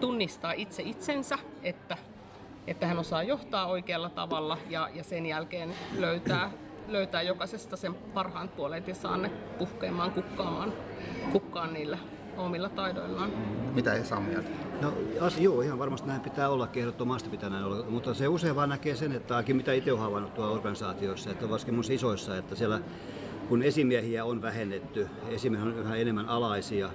tunnistaa 0.00 0.52
itse 0.52 0.82
itsensä, 0.82 1.38
että, 1.62 1.96
että 2.66 2.86
hän 2.86 2.98
osaa 2.98 3.22
johtaa 3.22 3.66
oikealla 3.66 4.10
tavalla 4.10 4.58
ja, 4.70 4.88
ja 4.94 5.04
sen 5.04 5.26
jälkeen 5.26 5.74
löytää, 5.98 6.50
löytää 6.88 7.22
jokaisesta 7.22 7.76
sen 7.76 7.94
parhaan 7.94 8.48
puolet 8.48 8.88
ja 8.88 8.94
saa 8.94 9.16
ne 9.16 9.30
puhkeamaan, 9.58 10.10
kukkaamaan, 10.10 10.72
kukkaan 11.32 11.72
niillä 11.72 11.98
omilla 12.36 12.68
taidoillaan. 12.68 13.30
Mitä 13.74 13.94
ei 13.94 14.04
saa 14.04 14.20
mieltä? 14.20 14.48
No 14.80 14.92
as, 15.20 15.38
joo, 15.38 15.60
ihan 15.60 15.78
varmasti 15.78 16.08
näin 16.08 16.20
pitää 16.20 16.48
olla, 16.48 16.68
ehdottomasti 16.74 17.28
pitää 17.28 17.50
näin 17.50 17.64
olla, 17.64 17.84
mutta 17.88 18.14
se 18.14 18.28
usein 18.28 18.56
vaan 18.56 18.68
näkee 18.68 18.96
sen, 18.96 19.12
että 19.12 19.36
ainakin 19.36 19.56
mitä 19.56 19.72
itse 19.72 19.92
olen 19.92 20.02
havainnut 20.02 20.34
tuolla 20.34 20.52
organisaatioissa, 20.52 21.30
että 21.30 21.50
varsinkin 21.50 21.74
mun 21.74 21.84
isoissa, 21.90 22.36
että 22.36 22.54
siellä 22.54 22.80
kun 23.48 23.62
esimiehiä 23.62 24.24
on 24.24 24.42
vähennetty, 24.42 25.08
esimiehiä 25.28 25.68
on 25.68 25.78
yhä 25.78 25.96
enemmän 25.96 26.28
alaisia, 26.28 26.90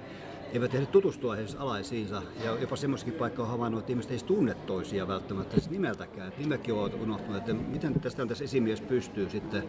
eivät 0.54 0.74
edes 0.74 0.88
tutustua 0.88 1.36
edes 1.36 1.54
alaisiinsa. 1.54 2.22
Ja 2.44 2.56
jopa 2.60 2.76
semmoisikin 2.76 3.14
paikka 3.14 3.42
on 3.42 3.48
havainnut, 3.48 3.80
että 3.80 3.92
ihmiset 3.92 4.12
ei 4.12 4.18
tunne 4.26 4.54
toisia 4.54 5.08
välttämättä 5.08 5.54
siis 5.54 5.70
nimeltäkään. 5.70 6.28
Että 6.28 6.74
on 6.74 6.90
unohtunut, 7.00 7.36
että 7.36 7.52
miten 7.54 8.00
tästä 8.00 8.26
tässä 8.26 8.44
esimies 8.44 8.80
pystyy 8.80 9.30
sitten 9.30 9.62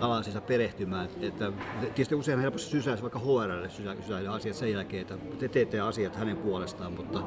alaisiinsa 0.00 0.40
perehtymään. 0.40 1.08
Että 1.20 1.52
tietysti 1.80 2.14
usein 2.14 2.40
helposti 2.40 2.70
sysäisi 2.70 3.02
vaikka 3.02 3.18
HRlle 3.18 3.70
sysäisi 3.70 4.26
asiat 4.28 4.56
sen 4.56 4.72
jälkeen, 4.72 5.02
että 5.02 5.14
te 5.38 5.48
teette 5.48 5.80
asiat 5.80 6.16
hänen 6.16 6.36
puolestaan, 6.36 6.92
mutta 6.92 7.22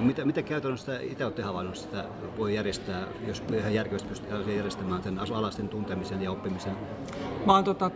mitä, 0.00 0.24
mitä 0.24 0.42
käytännössä 0.42 1.00
itse 1.00 1.24
olette 1.24 1.42
havainnut 1.42 1.76
sitä 1.76 2.04
voi 2.38 2.54
järjestää, 2.54 3.06
jos 3.26 3.42
ihan 3.58 3.74
järkevästi 3.74 4.08
pystytään 4.08 4.56
järjestämään 4.56 5.02
tämän 5.02 5.32
alaisten 5.32 5.68
tuntemisen 5.68 6.22
ja 6.22 6.30
oppimisen? 6.30 6.76
Mä 7.46 7.52
oon 7.52 7.64
tota, 7.64 7.90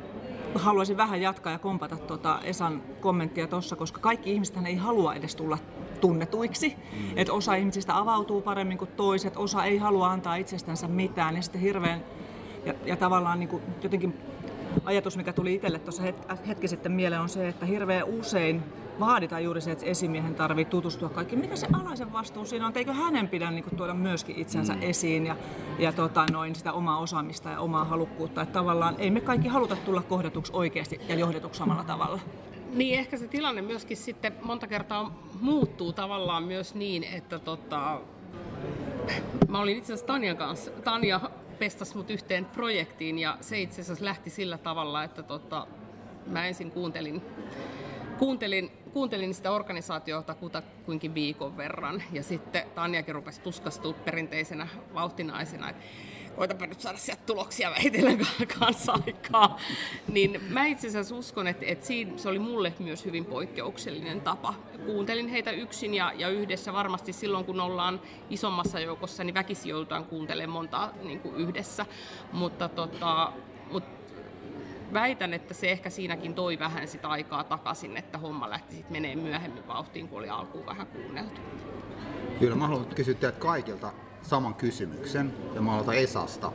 haluaisin 0.55 0.97
vähän 0.97 1.21
jatkaa 1.21 1.53
ja 1.53 1.59
kompata 1.59 1.97
tuota 1.97 2.41
Esan 2.45 2.83
kommenttia 3.01 3.47
tuossa, 3.47 3.77
koska 3.77 4.01
kaikki 4.01 4.33
ihmiset 4.33 4.57
ei 4.67 4.77
halua 4.77 5.15
edes 5.15 5.37
tulla 5.37 5.59
tunnetuiksi. 6.01 6.77
Mm. 6.93 7.19
Et 7.19 7.29
osa 7.29 7.55
ihmisistä 7.55 7.99
avautuu 7.99 8.41
paremmin 8.41 8.79
kuin 8.79 8.91
toiset, 8.97 9.37
osa 9.37 9.65
ei 9.65 9.79
halua 9.79 10.11
antaa 10.11 10.37
itsestänsä 10.37 10.89
mitään. 10.89 11.37
Ja 11.37 11.43
sitten 11.43 11.61
hirveän, 11.61 12.05
ja, 12.65 12.75
ja 12.85 12.97
tavallaan 12.97 13.41
niin 13.41 13.49
kuin 13.49 13.63
jotenkin 13.83 14.17
ajatus, 14.85 15.17
mikä 15.17 15.33
tuli 15.33 15.55
itselle 15.55 15.79
tuossa 15.79 16.03
hetki 16.47 16.69
sitten 16.69 16.93
mieleen, 16.93 17.23
on 17.23 17.29
se, 17.29 17.49
että 17.49 17.67
hirveän 17.67 18.05
usein 18.05 18.63
vaaditaan 19.01 19.45
juuri 19.45 19.61
se, 19.61 19.73
että 19.73 19.87
esimiehen 19.87 20.35
tarvitsee 20.35 20.71
tutustua 20.71 21.09
kaikki. 21.09 21.37
Mikä 21.37 21.57
se 21.57 21.67
alaisen 21.73 22.13
vastuu 22.13 22.45
siinä 22.45 22.67
on? 22.67 22.73
Eikö 22.75 22.93
hänen 22.93 23.29
pidä 23.29 23.51
niin 23.51 23.65
kuin, 23.65 23.77
tuoda 23.77 23.95
myöskin 23.95 24.37
itsensä 24.37 24.75
mm. 24.75 24.83
esiin 24.83 25.27
ja, 25.27 25.37
ja 25.79 25.93
tota, 25.93 26.27
noin, 26.33 26.55
sitä 26.55 26.73
omaa 26.73 26.99
osaamista 26.99 27.51
ja 27.51 27.61
omaa 27.61 27.85
halukkuutta? 27.85 28.43
Että 28.43 28.53
tavallaan 28.53 28.95
ei 28.99 29.11
me 29.11 29.21
kaikki 29.21 29.49
haluta 29.49 29.77
tulla 29.77 30.03
kohdatuksi 30.03 30.53
oikeasti 30.55 31.01
ja 31.09 31.15
johdetuksi 31.15 31.59
samalla 31.59 31.85
tavalla. 31.85 32.21
Niin, 32.73 32.99
ehkä 32.99 33.17
se 33.17 33.29
tilanne 33.29 33.63
myöskin 33.63 33.97
sitten 33.97 34.35
monta 34.43 34.67
kertaa 34.67 35.23
muuttuu 35.41 35.93
tavallaan 35.93 36.43
myös 36.43 36.75
niin, 36.75 37.05
että 37.05 37.39
tota, 37.39 38.01
mä 39.49 39.61
olin 39.61 39.77
itse 39.77 39.93
asiassa 39.93 40.07
Tanjan 40.07 40.37
kanssa, 40.37 40.71
Tanja 40.71 41.21
pestasi 41.59 41.97
mut 41.97 42.11
yhteen 42.11 42.45
projektiin 42.45 43.19
ja 43.19 43.39
se 43.41 43.61
itse 43.61 43.81
asiassa 43.81 44.05
lähti 44.05 44.31
sillä 44.31 44.59
tavalla, 44.59 45.05
että 45.05 45.23
tota, 45.23 45.67
mä 46.27 46.47
ensin 46.47 46.71
kuuntelin, 46.71 47.23
kuuntelin 48.19 48.71
kuuntelin 48.93 49.35
sitä 49.35 49.53
organisaatiota 49.53 50.35
kuinkin 50.85 51.15
viikon 51.15 51.57
verran 51.57 52.03
ja 52.13 52.23
sitten 52.23 52.63
Tanjakin 52.75 53.15
rupesi 53.15 53.41
tuskastua 53.41 53.93
perinteisenä 53.93 54.69
vauhtinaisena, 54.95 55.71
että 55.71 55.83
koitapa 56.37 56.67
nyt 56.67 56.81
saada 56.81 56.99
sieltä 56.99 57.23
tuloksia 57.27 57.71
vähitellen 57.71 58.27
kanssa 58.59 58.99
aikaa. 59.07 59.59
Niin 60.09 60.41
mä 60.49 60.67
itse 60.67 60.89
asiassa 60.89 61.15
uskon, 61.15 61.47
että, 61.47 61.65
että 61.67 61.87
siinä 61.87 62.19
se 62.19 62.29
oli 62.29 62.39
mulle 62.39 62.75
myös 62.79 63.05
hyvin 63.05 63.25
poikkeuksellinen 63.25 64.21
tapa. 64.21 64.55
Kuuntelin 64.87 65.29
heitä 65.29 65.51
yksin 65.51 65.95
ja, 65.95 66.13
ja 66.17 66.29
yhdessä 66.29 66.73
varmasti 66.73 67.13
silloin, 67.13 67.45
kun 67.45 67.61
ollaan 67.61 68.01
isommassa 68.31 68.81
joukossa, 68.81 69.25
niin 69.25 69.35
väkisin 69.35 69.71
joudutaan 69.71 70.05
kuuntelemaan 70.05 70.53
monta 70.53 70.91
niin 71.03 71.21
kuin 71.21 71.37
yhdessä. 71.37 71.87
Mutta 72.33 72.69
tota, 72.69 73.33
väitän, 74.93 75.35
että 75.35 75.55
se 75.55 75.71
ehkä 75.71 75.91
siinäkin 75.91 76.35
toi 76.35 76.59
vähän 76.59 76.89
sitä 76.89 77.09
aikaa 77.09 77.45
takaisin, 77.45 77.97
että 77.97 78.19
homma 78.19 78.51
lähti 78.51 78.75
sitten 78.75 78.93
menee 78.93 79.17
myöhemmin 79.17 79.67
vauhtiin, 79.67 80.09
kun 80.09 80.19
oli 80.19 80.29
alkuun 80.29 80.67
vähän 80.67 80.87
kuunneltu. 80.87 81.41
Kyllä, 82.39 82.57
mä 82.57 82.67
haluan 82.67 82.87
kysyä 82.87 83.15
teiltä 83.15 83.39
kaikilta 83.39 83.93
saman 84.23 84.55
kysymyksen, 84.55 85.35
ja 85.55 85.61
mä 85.63 85.73
aloitan 85.73 85.95
Esasta. 85.95 86.53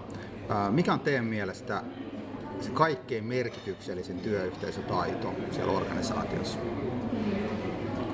Mikä 0.70 0.94
on 0.94 1.00
teidän 1.00 1.26
mielestä 1.26 1.84
se 2.62 2.70
kaikkein 2.70 3.24
merkityksellisin 3.24 4.20
työyhteisötaito 4.20 5.34
siellä 5.52 5.72
organisaatiossa? 5.72 6.60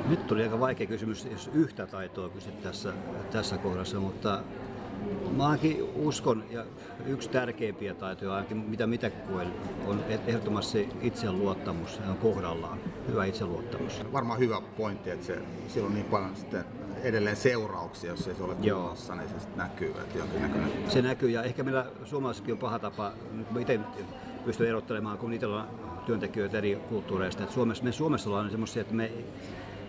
Nyt 0.09 0.27
tuli 0.27 0.43
aika 0.43 0.59
vaikea 0.59 0.87
kysymys, 0.87 1.25
jos 1.31 1.49
yhtä 1.53 1.87
taitoa 1.87 2.29
kysyt 2.29 2.61
tässä, 2.61 2.93
tässä 3.31 3.57
kohdassa, 3.57 3.99
mutta 3.99 4.43
Mä 5.37 5.45
ainakin 5.45 5.83
uskon, 5.95 6.43
ja 6.51 6.65
yksi 7.05 7.29
tärkeimpiä 7.29 7.93
taitoja, 7.93 8.33
ainakin 8.33 8.57
mitä 8.57 8.87
mitä 8.87 9.09
koen, 9.09 9.47
on 9.87 9.99
ehdottomasti 10.27 10.89
itseluottamus 11.01 12.01
on 12.09 12.17
kohdallaan. 12.17 12.79
Hyvä 13.07 13.25
itseluottamus. 13.25 14.01
Varmaan 14.13 14.39
hyvä 14.39 14.61
pointti, 14.77 15.09
että 15.09 15.25
se, 15.25 15.37
sillä 15.67 15.87
on 15.87 15.93
niin 15.93 16.05
paljon 16.05 16.35
sitten 16.35 16.65
edelleen 17.03 17.35
seurauksia, 17.35 18.09
jos 18.09 18.27
ei 18.27 18.35
se 18.35 18.43
ole 18.43 18.55
kunnossa, 18.55 19.15
niin 19.15 19.29
se 19.29 19.39
sitten 19.39 19.57
näkyy. 19.57 19.89
Että 19.89 20.17
jonkinnäköinen... 20.17 20.71
Se 20.87 21.01
näkyy, 21.01 21.29
ja 21.29 21.43
ehkä 21.43 21.63
meillä 21.63 21.85
suomalaisessakin 22.05 22.53
on 22.53 22.59
paha 22.59 22.79
tapa, 22.79 23.11
mä 23.51 23.59
itse 23.59 23.79
pystyn 24.45 24.67
erottelemaan, 24.67 25.17
kun 25.17 25.29
niitä 25.29 25.47
on 25.47 25.67
työntekijöitä 26.05 26.57
eri 26.57 26.75
kulttuureista. 26.89 27.43
Että 27.43 27.55
Suomessa, 27.55 27.83
me 27.83 27.91
Suomessa 27.91 28.29
ollaan 28.29 28.51
semmoisia, 28.51 28.81
että 28.81 28.93
me 28.93 29.11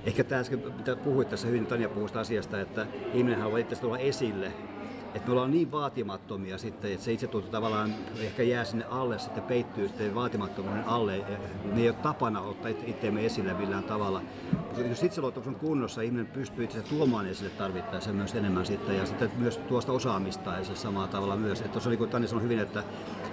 Ehkä 0.04 0.24
tämä 0.24 0.40
äsken, 0.40 0.62
mitä 0.76 0.96
puhuit 0.96 1.28
tässä 1.28 1.48
hyvin, 1.48 1.66
Tanja 1.66 1.88
puhui 1.88 2.08
asiasta, 2.14 2.60
että 2.60 2.86
ihminen 3.14 3.38
haluaa 3.38 3.58
itse 3.58 3.76
tulla 3.76 3.98
esille 3.98 4.52
että 5.14 5.26
me 5.26 5.32
ollaan 5.32 5.50
niin 5.50 5.72
vaatimattomia 5.72 6.58
sitten, 6.58 6.92
että 6.92 7.04
se 7.04 7.12
itsetunto 7.12 7.48
tavallaan 7.48 7.94
ehkä 8.20 8.42
jää 8.42 8.64
sinne 8.64 8.84
alle, 8.84 9.18
sitten 9.18 9.42
peittyy 9.42 9.88
sitten 9.88 10.14
vaatimattomuuden 10.14 10.88
alle. 10.88 11.24
Me 11.64 11.80
ei 11.80 11.88
ole 11.88 11.96
tapana 12.02 12.40
ottaa 12.40 12.70
itseämme 12.86 13.26
esille 13.26 13.54
millään 13.54 13.84
tavalla. 13.84 14.22
Jos 14.76 15.02
itseluottamus 15.02 15.48
on 15.48 15.54
kunnossa, 15.54 16.02
ihminen 16.02 16.26
pystyy 16.26 16.64
itse 16.64 16.82
tuomaan 16.82 17.26
esille 17.26 17.50
tarvittaessa 17.50 18.12
myös 18.12 18.34
enemmän 18.34 18.66
sitten 18.66 18.96
ja 18.96 19.06
sitten 19.06 19.30
myös 19.36 19.58
tuosta 19.58 19.92
osaamista 19.92 20.50
ja 20.52 20.64
se 20.64 20.76
samalla 20.76 21.08
tavalla 21.08 21.36
myös. 21.36 21.60
Että 21.60 21.72
tuossa 21.72 21.90
niin 21.90 21.98
kuin 21.98 22.10
Tani 22.10 22.28
sanoi 22.28 22.42
hyvin, 22.42 22.58
että 22.58 22.82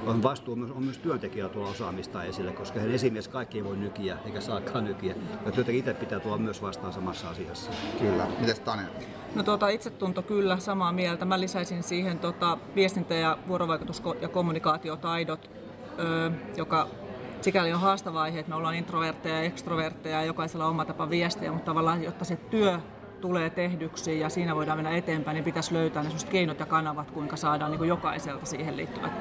on 0.06 0.24
vastuu 0.24 0.56
myös, 0.56 0.72
on 0.72 0.84
myös 0.84 0.98
työntekijällä 0.98 1.54
tuolla 1.54 1.72
osaamista 1.72 2.24
esille, 2.24 2.52
koska 2.52 2.80
hän 2.80 2.92
esimies 2.92 3.28
kaikki 3.28 3.58
ei 3.58 3.64
voi 3.64 3.78
nykiä 3.78 4.18
eikä 4.26 4.42
saakaan 4.42 4.86
nykiä. 4.86 5.16
Ja 5.46 5.52
työntekijä 5.52 5.80
itse 5.80 5.94
pitää 5.94 6.20
tulla 6.20 6.38
myös 6.38 6.62
vastaan 6.62 6.94
samassa 6.94 7.30
asiassa. 7.30 7.72
Kyllä. 8.00 8.28
Mites 8.40 8.60
Tani? 8.60 8.84
No 9.36 9.44
tuota, 9.44 9.68
itsetunto 9.70 10.22
kyllä, 10.22 10.58
samaa 10.60 10.92
mieltä. 10.92 11.26
Mä 11.26 11.40
lisäisin 11.40 11.84
siihen 11.84 12.20
tota, 12.20 12.58
viestintä- 12.76 13.14
ja 13.16 13.38
vuorovaikutus- 13.48 14.04
ja 14.22 14.28
kommunikaatiotaidot, 14.28 15.50
ö, 16.00 16.32
joka 16.58 16.88
sikäli 17.42 17.74
on 17.74 17.80
haastava 17.80 18.22
aihe, 18.22 18.40
että 18.40 18.50
me 18.50 18.56
ollaan 18.56 18.76
introvertteja 18.76 19.36
ja 19.36 19.42
ekstrovertteja 19.42 20.18
ja 20.18 20.26
jokaisella 20.26 20.66
on 20.66 20.72
oma 20.72 20.86
tapa 20.86 21.10
viestiä, 21.10 21.52
mutta 21.52 21.66
tavallaan 21.66 22.04
jotta 22.04 22.26
se 22.26 22.36
työ 22.36 22.80
tulee 23.22 23.50
tehdyksi 23.50 24.20
ja 24.20 24.30
siinä 24.30 24.56
voidaan 24.56 24.78
mennä 24.78 24.98
eteenpäin, 24.98 25.36
niin 25.36 25.44
pitäisi 25.44 25.74
löytää 25.74 26.04
ne 26.04 26.10
keinot 26.30 26.60
ja 26.60 26.66
kanavat, 26.66 27.12
kuinka 27.12 27.38
saadaan 27.38 27.72
niin 27.72 27.88
jokaiselta 27.88 28.46
siihen 28.46 28.78
liittyvät 28.78 29.12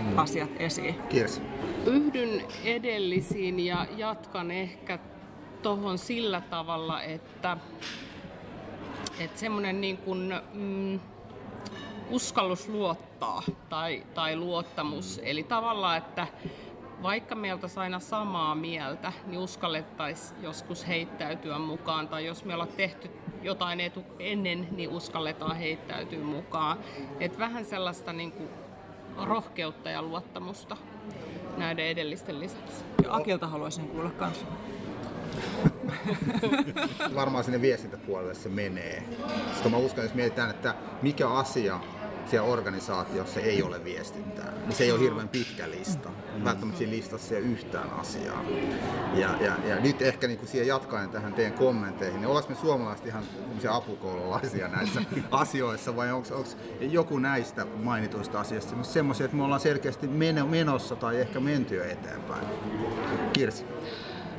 mm. 0.00 0.18
asiat 0.18 0.50
esiin. 0.58 0.94
Kiitos. 1.08 1.42
Yhdyn 1.86 2.42
edellisiin 2.64 3.60
ja 3.60 3.86
jatkan 3.96 4.50
ehkä 4.50 4.98
tuohon 5.62 5.98
sillä 5.98 6.40
tavalla, 6.40 7.02
että 7.02 7.56
että 9.18 9.40
semmoinen 9.40 9.80
niin 9.80 9.96
kuin, 9.96 10.34
mm, 10.52 11.00
uskallus 12.10 12.68
luottaa 12.68 13.42
tai, 13.68 14.02
tai 14.14 14.36
luottamus. 14.36 15.20
Eli 15.22 15.42
tavallaan, 15.42 15.98
että 15.98 16.26
vaikka 17.02 17.34
meiltä 17.34 17.66
aina 17.76 18.00
samaa 18.00 18.54
mieltä, 18.54 19.12
niin 19.26 19.40
uskallettaisiin 19.40 20.42
joskus 20.42 20.88
heittäytyä 20.88 21.58
mukaan. 21.58 22.08
Tai 22.08 22.26
jos 22.26 22.44
me 22.44 22.54
ollaan 22.54 22.68
tehty 22.76 23.10
jotain 23.42 23.80
etu 23.80 24.04
ennen, 24.18 24.68
niin 24.70 24.90
uskalletaan 24.90 25.56
heittäytyä 25.56 26.24
mukaan. 26.24 26.78
Et 27.20 27.38
vähän 27.38 27.64
sellaista 27.64 28.12
niin 28.12 28.32
kuin 28.32 28.48
rohkeutta 29.16 29.90
ja 29.90 30.02
luottamusta 30.02 30.76
näiden 31.56 31.86
edellisten 31.86 32.40
lisäksi. 32.40 32.84
Ja 33.04 33.14
Akilta 33.14 33.46
haluaisin 33.46 33.88
kuulla 33.88 34.10
kanssa. 34.10 34.46
varmaan 37.14 37.44
sinne 37.44 37.60
viestintäpuolelle 37.60 38.34
se 38.34 38.48
menee. 38.48 39.02
Sitten 39.52 39.72
mä 39.72 39.78
uskon, 39.78 40.04
jos 40.04 40.14
mietitään, 40.14 40.50
että 40.50 40.74
mikä 41.02 41.28
asia 41.28 41.80
siellä 42.30 42.48
organisaatiossa 42.48 43.40
ei 43.40 43.62
ole 43.62 43.84
viestintää. 43.84 44.52
Niin 44.66 44.72
se 44.72 44.84
ei 44.84 44.92
ole 44.92 45.00
hirveän 45.00 45.28
pitkä 45.28 45.70
lista. 45.70 46.10
Välttämättä 46.44 46.78
siinä 46.78 46.92
listassa 46.92 47.34
ei 47.34 47.42
ole 47.42 47.50
yhtään 47.50 47.90
asiaa. 47.90 48.44
Ja, 49.14 49.34
ja, 49.40 49.52
ja 49.66 49.80
nyt 49.80 50.02
ehkä 50.02 50.26
niin 50.26 50.38
kuin 50.38 50.48
siihen 50.48 50.68
jatkaen 50.68 51.10
tähän 51.10 51.34
teidän 51.34 51.52
kommentteihin, 51.52 52.20
niin 52.20 52.28
ollaanko 52.28 52.50
me 52.50 52.56
suomalaiset 52.56 53.06
ihan 53.06 53.24
apukoululaisia 53.70 54.68
näissä 54.68 55.02
asioissa 55.30 55.96
vai 55.96 56.12
onko 56.12 56.28
joku 56.80 57.18
näistä 57.18 57.64
mainituista 57.64 58.40
asioista 58.40 58.82
semmoisia, 58.82 59.24
että 59.24 59.36
me 59.36 59.44
ollaan 59.44 59.60
selkeästi 59.60 60.06
menossa 60.48 60.96
tai 60.96 61.20
ehkä 61.20 61.40
menty 61.40 61.76
jo 61.76 61.84
eteenpäin? 61.84 62.46
Kirsi. 63.32 63.64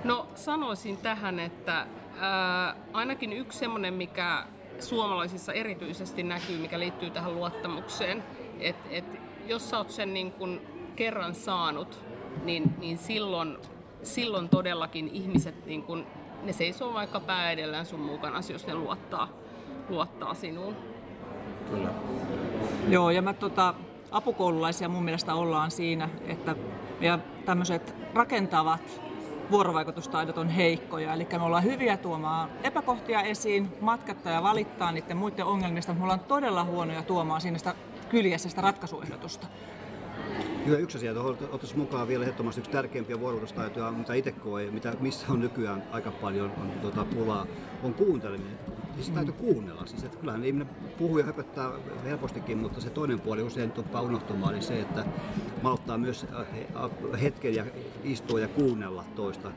No 0.04 0.28
sanoisin 0.36 0.98
tähän, 0.98 1.40
että 1.40 1.86
ää, 2.20 2.76
ainakin 2.94 3.34
yksi 3.34 3.60
semmoinen, 3.60 3.94
mikä 3.94 4.46
suomalaisissa 4.82 5.54
erityisesti 5.54 6.24
näkyy, 6.24 6.58
mikä 6.58 6.80
liittyy 6.80 7.10
tähän 7.10 7.36
luottamukseen, 7.36 8.24
että 8.60 8.90
et, 8.92 9.06
jos 9.48 9.70
sä 9.70 9.78
oot 9.78 9.92
sen 9.92 10.14
niin 10.14 10.32
kun 10.32 10.62
kerran 10.96 11.36
saanut, 11.36 12.04
niin, 12.44 12.74
niin 12.78 12.98
silloin, 12.98 13.58
silloin 14.04 14.50
todellakin 14.50 15.08
ihmiset 15.08 15.66
niin 15.66 15.84
kun, 15.84 16.06
ne 16.44 16.54
seisoo 16.54 16.94
vaikka 16.94 17.20
pää 17.20 17.52
edellään 17.52 17.86
sun 17.86 18.00
mukana, 18.00 18.40
jos 18.52 18.68
ne 18.68 18.76
luottaa, 18.76 19.28
luottaa 19.90 20.34
sinuun. 20.34 20.76
Kyllä. 21.70 21.90
Joo, 22.90 23.10
ja 23.10 23.22
mä 23.22 23.34
tota, 23.34 23.74
apukoululaisia 24.12 24.90
mun 24.90 25.04
mielestä 25.04 25.36
ollaan 25.36 25.72
siinä, 25.72 26.10
että 26.28 26.56
meidän 27.00 27.24
tämmöiset 27.46 27.96
rakentavat 28.14 29.02
vuorovaikutustaidot 29.52 30.38
on 30.38 30.50
heikkoja. 30.50 31.14
Eli 31.14 31.28
me 31.32 31.42
ollaan 31.42 31.64
hyviä 31.64 31.98
tuomaan 31.98 32.50
epäkohtia 32.64 33.22
esiin, 33.22 33.74
matkattaa 33.82 34.34
ja 34.34 34.44
valittaa 34.44 34.92
niiden 34.92 35.18
muiden 35.18 35.46
ongelmista, 35.46 35.92
mutta 35.92 36.00
me 36.00 36.04
ollaan 36.04 36.28
todella 36.28 36.64
huonoja 36.64 37.04
tuomaan 37.04 37.42
siinä 37.42 37.58
sitä 37.58 37.76
kyljessä 38.10 38.50
sitä 38.50 38.62
ratkaisuehdotusta. 38.62 39.48
Hyvä 40.66 40.78
yksi 40.78 40.98
asia, 40.98 41.14
ottaisi 41.52 41.78
mukaan 41.78 42.08
vielä 42.08 42.24
ehdottomasti 42.24 42.62
yksi 42.62 42.72
tärkeimpiä 42.72 43.20
vuorovaikutustaitoja, 43.20 43.92
mitä 43.92 44.14
itse 44.14 44.32
koen, 44.32 44.74
mitä, 44.74 44.94
missä 45.00 45.26
on 45.30 45.40
nykyään 45.40 45.84
aika 45.92 46.12
paljon 46.12 46.52
on, 46.62 46.72
tuota, 46.82 47.06
pulaa, 47.06 47.46
on 47.84 47.94
kuunteleminen. 47.94 48.60
Siis 48.96 49.10
täytyy 49.10 49.34
kuunnella. 49.34 49.86
Siis, 49.86 50.04
että 50.04 50.18
kyllähän 50.18 50.44
ihminen 50.44 50.70
puhuu 50.98 51.18
ja 51.18 51.26
höpöttää 51.26 51.72
helpostikin, 52.06 52.58
mutta 52.58 52.82
se 52.82 52.90
toinen 52.90 53.20
puoli 53.20 53.44
usein 53.44 53.72
tuppaa 53.72 54.02
unohtumaan, 54.02 54.54
niin 54.54 54.64
se, 54.64 54.82
että 54.82 55.06
malttaa 55.62 55.98
myös 55.98 56.26
äh, 56.34 56.40
äh, 56.84 57.22
hetken 57.22 57.56
ja 57.56 57.66
istua 58.04 58.40
ja 58.40 58.48
kuunnella 58.48 59.04
toista. 59.16 59.52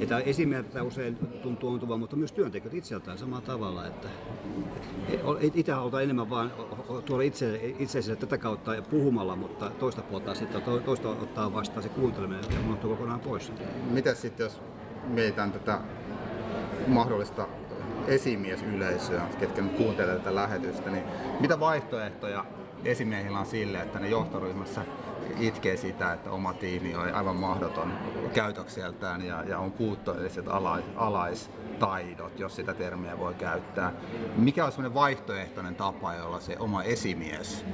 Että 0.00 0.18
esimerkiksi 0.18 0.80
usein 0.80 1.16
tuntuu 1.42 1.70
ontuvan, 1.70 2.00
mutta 2.00 2.16
myös 2.16 2.32
työntekijät 2.32 2.74
itseltään 2.74 3.18
samalla 3.18 3.46
tavalla. 3.46 3.86
Että 3.86 4.08
itse 5.54 5.72
halutaan 5.72 6.02
enemmän 6.02 6.30
vaan 6.30 6.52
tuoda 7.04 7.22
itse, 7.22 7.74
itse 7.78 8.16
tätä 8.16 8.38
kautta 8.38 8.82
puhumalla, 8.90 9.36
mutta 9.36 9.70
toista 9.70 10.02
puolta 10.02 10.34
sitten 10.34 10.62
toista 10.84 11.08
ottaa 11.08 11.54
vastaan 11.54 11.82
se 11.82 11.88
kuunteleminen 11.88 12.44
ja 12.50 12.60
unohtuu 12.66 12.90
kokonaan 12.90 13.20
pois. 13.20 13.52
Mitä 13.90 14.14
sitten, 14.14 14.44
jos 14.44 14.60
meitään 15.08 15.52
tätä 15.52 15.80
mahdollista 16.86 17.48
esimiesyleisöä, 18.08 19.22
ketkä 19.38 19.62
nyt 19.62 19.72
kuuntelee 19.72 20.16
tätä 20.18 20.34
lähetystä, 20.34 20.90
niin 20.90 21.04
mitä 21.40 21.60
vaihtoehtoja 21.60 22.44
esimiehillä 22.84 23.38
on 23.38 23.46
sille, 23.46 23.80
että 23.80 23.98
ne 23.98 24.08
johtoryhmässä 24.08 24.84
itkee 25.40 25.76
sitä, 25.76 26.12
että 26.12 26.30
oma 26.30 26.52
tiimi 26.52 26.94
on 26.94 27.14
aivan 27.14 27.36
mahdoton 27.36 27.92
käytökseltään 28.34 29.24
ja, 29.24 29.44
ja 29.48 29.58
on 29.58 29.72
puutteelliset 29.72 30.48
alais, 30.48 30.84
alaistaidot, 30.96 32.38
jos 32.38 32.56
sitä 32.56 32.74
termiä 32.74 33.18
voi 33.18 33.34
käyttää. 33.34 33.92
Mikä 34.36 34.64
on 34.64 34.72
semmoinen 34.72 34.94
vaihtoehtoinen 34.94 35.74
tapa, 35.74 36.14
jolla 36.14 36.40
se 36.40 36.56
oma 36.58 36.82
esimies 36.82 37.64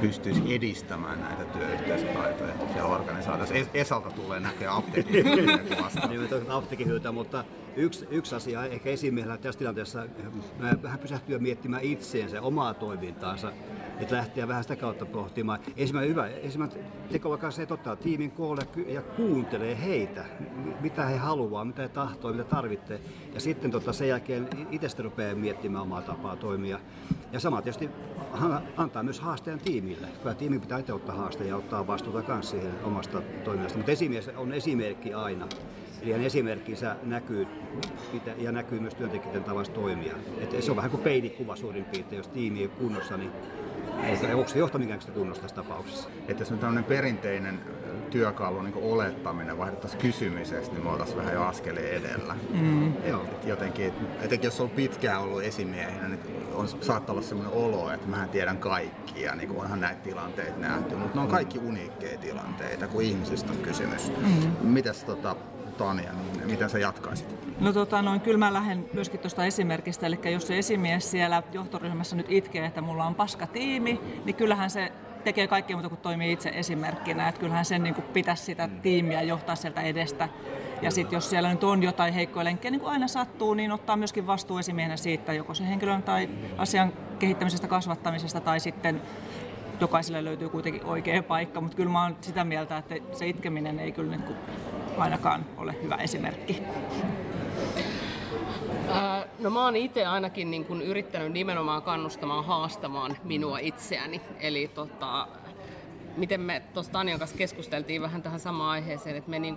pystyisi 0.00 0.54
edistämään 0.54 1.20
näitä 1.20 1.44
työyhteisötaitoja 1.44 2.54
siellä 2.72 2.96
organisaatiossa? 2.96 3.54
Esalta 3.74 4.10
tulee 4.10 4.40
näkeä 4.40 4.74
apteekin 4.74 5.26
apteekin 6.48 6.88
mutta 7.12 7.44
yksi, 7.76 8.06
yksi 8.10 8.34
asia 8.34 8.64
ehkä 8.64 8.90
esimiehellä 8.90 9.38
tässä 9.38 9.58
tilanteessa 9.58 10.06
vähän 10.82 10.98
pysähtyä 10.98 11.38
miettimään 11.38 11.82
itseensä 11.82 12.42
omaa 12.42 12.74
toimintaansa 12.74 13.52
että 14.00 14.16
lähteä 14.16 14.48
vähän 14.48 14.62
sitä 14.62 14.76
kautta 14.76 15.06
pohtimaan. 15.06 15.58
Ensimmäinen 15.76 16.10
hyvä, 16.10 16.26
ensimmäinen 16.26 16.78
teko 17.12 17.30
vaikka 17.30 17.50
se, 17.50 17.62
että 17.62 17.74
ottaa 17.74 17.96
tiimin 17.96 18.30
koolle 18.30 18.62
ja 18.86 19.02
kuuntelee 19.02 19.78
heitä, 19.84 20.24
mitä 20.80 21.06
he 21.06 21.16
haluaa, 21.16 21.64
mitä 21.64 21.82
he 21.82 21.88
tahtoo, 21.88 22.32
mitä 22.32 22.44
tarvitsee. 22.44 23.00
Ja 23.34 23.40
sitten 23.40 23.70
tota, 23.70 23.92
sen 23.92 24.08
jälkeen 24.08 24.48
itse 24.70 25.02
rupeaa 25.02 25.34
miettimään 25.34 25.82
omaa 25.82 26.02
tapaa 26.02 26.36
toimia. 26.36 26.80
Ja 27.32 27.40
sama 27.40 27.62
tietysti 27.62 27.90
antaa 28.76 29.02
myös 29.02 29.20
haasteen 29.20 29.58
tiimille. 29.58 30.08
Kyllä 30.22 30.34
tiimi 30.34 30.58
pitää 30.58 30.78
itse 30.78 30.92
ottaa 30.92 31.14
haasteen 31.14 31.48
ja 31.48 31.56
ottaa 31.56 31.86
vastuuta 31.86 32.34
myös 32.34 32.50
siihen 32.50 32.72
omasta 32.84 33.22
toiminnasta. 33.44 33.78
Mutta 33.78 33.92
esimies 33.92 34.28
on 34.36 34.52
esimerkki 34.52 35.14
aina. 35.14 35.48
Eli 36.02 36.12
hänen 36.12 36.26
esimerkkinsä 36.26 36.96
näkyy 37.02 37.46
ja 38.38 38.52
näkyy 38.52 38.80
myös 38.80 38.94
työntekijöiden 38.94 39.44
tavasta 39.44 39.74
toimia. 39.74 40.14
Et 40.40 40.62
se 40.62 40.70
on 40.70 40.76
vähän 40.76 40.90
kuin 40.90 41.02
peilikuva 41.02 41.56
suurin 41.56 41.84
piirtein, 41.84 42.16
jos 42.16 42.28
tiimi 42.28 42.60
ei 42.60 42.68
kunnossa, 42.68 43.16
niin 43.16 43.30
ei, 44.02 44.34
onko 44.34 44.48
se 44.48 44.58
johtaminen 44.58 44.98
kunnossa 45.14 45.42
tässä 45.42 45.56
tapauksessa? 45.56 46.08
Että 46.28 46.42
jos 46.42 46.52
on 46.52 46.58
tämmöinen 46.58 46.84
perinteinen 46.84 47.60
työkalu 48.10 48.62
niin 48.62 48.74
olettaminen 48.82 49.58
vaihdettaisiin 49.58 50.02
kysymisestä, 50.02 50.74
niin 50.74 50.84
me 50.84 50.90
oltaisiin 50.90 51.18
vähän 51.18 51.34
jo 51.34 51.42
askeleen 51.42 52.04
edellä. 52.04 52.36
Mm. 52.50 52.88
Et, 52.88 53.14
et 53.32 53.46
jotenkin, 53.46 53.92
etenkin 54.22 54.48
jos 54.48 54.60
on 54.60 54.70
pitkään 54.70 55.22
ollut 55.22 55.42
esimiehenä, 55.42 56.08
niin 56.08 56.20
on, 56.54 56.68
saattaa 56.68 57.12
olla 57.12 57.22
sellainen 57.22 57.54
olo, 57.54 57.90
että 57.90 58.08
mä 58.08 58.28
tiedän 58.32 58.58
kaikkia, 58.58 59.34
niin 59.34 59.50
onhan 59.50 59.80
näitä 59.80 60.00
tilanteita 60.00 60.58
nähty, 60.58 60.94
mutta 60.94 61.14
ne 61.14 61.20
on 61.20 61.28
kaikki 61.28 61.58
uniikkeja 61.58 62.18
tilanteita, 62.18 62.88
kun 62.88 63.02
ihmisistä 63.02 63.52
on 63.52 63.58
kysymys. 63.58 64.12
Mm. 64.16 64.68
Mitäs 64.68 65.04
tota, 65.04 65.36
Tania, 65.78 66.12
niin 66.12 66.50
miten 66.50 66.70
sä 66.70 66.78
jatkaisit? 66.78 67.42
No 67.60 67.72
tota, 67.72 68.02
noin, 68.02 68.20
kyllä 68.20 68.38
mä 68.38 68.52
lähden 68.52 68.84
myöskin 68.92 69.20
tuosta 69.20 69.44
esimerkistä, 69.44 70.06
eli 70.06 70.18
jos 70.32 70.46
se 70.46 70.58
esimies 70.58 71.10
siellä 71.10 71.42
johtoryhmässä 71.52 72.16
nyt 72.16 72.26
itkee, 72.28 72.66
että 72.66 72.80
mulla 72.80 73.04
on 73.04 73.14
paska 73.14 73.46
tiimi, 73.46 74.00
niin 74.24 74.36
kyllähän 74.36 74.70
se 74.70 74.92
tekee 75.24 75.46
kaikkea 75.46 75.76
muuta 75.76 75.88
kuin 75.88 76.00
toimii 76.00 76.32
itse 76.32 76.48
esimerkkinä. 76.54 77.28
Että 77.28 77.40
kyllähän 77.40 77.64
sen 77.64 77.82
niin 77.82 77.94
kuin 77.94 78.04
pitäisi 78.04 78.44
sitä 78.44 78.68
tiimiä 78.82 79.22
johtaa 79.22 79.56
sieltä 79.56 79.80
edestä. 79.80 80.28
Ja 80.82 80.90
sitten 80.90 81.16
jos 81.16 81.30
siellä 81.30 81.50
nyt 81.50 81.64
on 81.64 81.82
jotain 81.82 82.14
heikkoja 82.14 82.44
lenkkejä, 82.44 82.70
niin 82.70 82.80
kuin 82.80 82.92
aina 82.92 83.08
sattuu, 83.08 83.54
niin 83.54 83.72
ottaa 83.72 83.96
myöskin 83.96 84.26
vastuu 84.26 84.58
esimiehenä 84.58 84.96
siitä, 84.96 85.32
joko 85.32 85.54
se 85.54 85.68
henkilön 85.68 86.02
tai 86.02 86.28
asian 86.58 86.92
kehittämisestä, 87.18 87.68
kasvattamisesta 87.68 88.40
tai 88.40 88.60
sitten 88.60 89.02
jokaiselle 89.80 90.24
löytyy 90.24 90.48
kuitenkin 90.48 90.84
oikea 90.84 91.22
paikka, 91.22 91.60
mutta 91.60 91.76
kyllä 91.76 91.92
mä 91.92 92.02
oon 92.02 92.16
sitä 92.20 92.44
mieltä, 92.44 92.78
että 92.78 92.94
se 93.12 93.28
itkeminen 93.28 93.78
ei 93.78 93.92
kyllä 93.92 94.10
niin 94.10 94.22
kuin 94.22 94.36
ainakaan 94.98 95.46
ole 95.56 95.74
hyvä 95.82 95.96
esimerkki. 95.96 96.62
No 99.38 99.50
mä 99.50 99.64
oon 99.64 99.76
itse 99.76 100.06
ainakin 100.06 100.50
niin 100.50 100.64
kun 100.64 100.82
yrittänyt 100.82 101.32
nimenomaan 101.32 101.82
kannustamaan 101.82 102.44
haastamaan 102.44 103.16
minua 103.24 103.58
itseäni. 103.58 104.20
Eli 104.40 104.70
tota, 104.74 105.26
miten 106.16 106.40
me 106.40 106.62
tuossa 106.74 106.92
Tanjan 106.92 107.18
kanssa 107.18 107.36
keskusteltiin 107.36 108.02
vähän 108.02 108.22
tähän 108.22 108.40
samaan 108.40 108.70
aiheeseen, 108.70 109.16
että 109.16 109.30
me 109.30 109.38
niin 109.38 109.56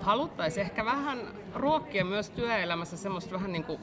haluttaisiin 0.00 0.66
ehkä 0.66 0.84
vähän 0.84 1.18
ruokkia 1.54 2.04
myös 2.04 2.30
työelämässä 2.30 2.96
semmoista 2.96 3.34
vähän 3.34 3.52
niin 3.52 3.64
kuin 3.64 3.80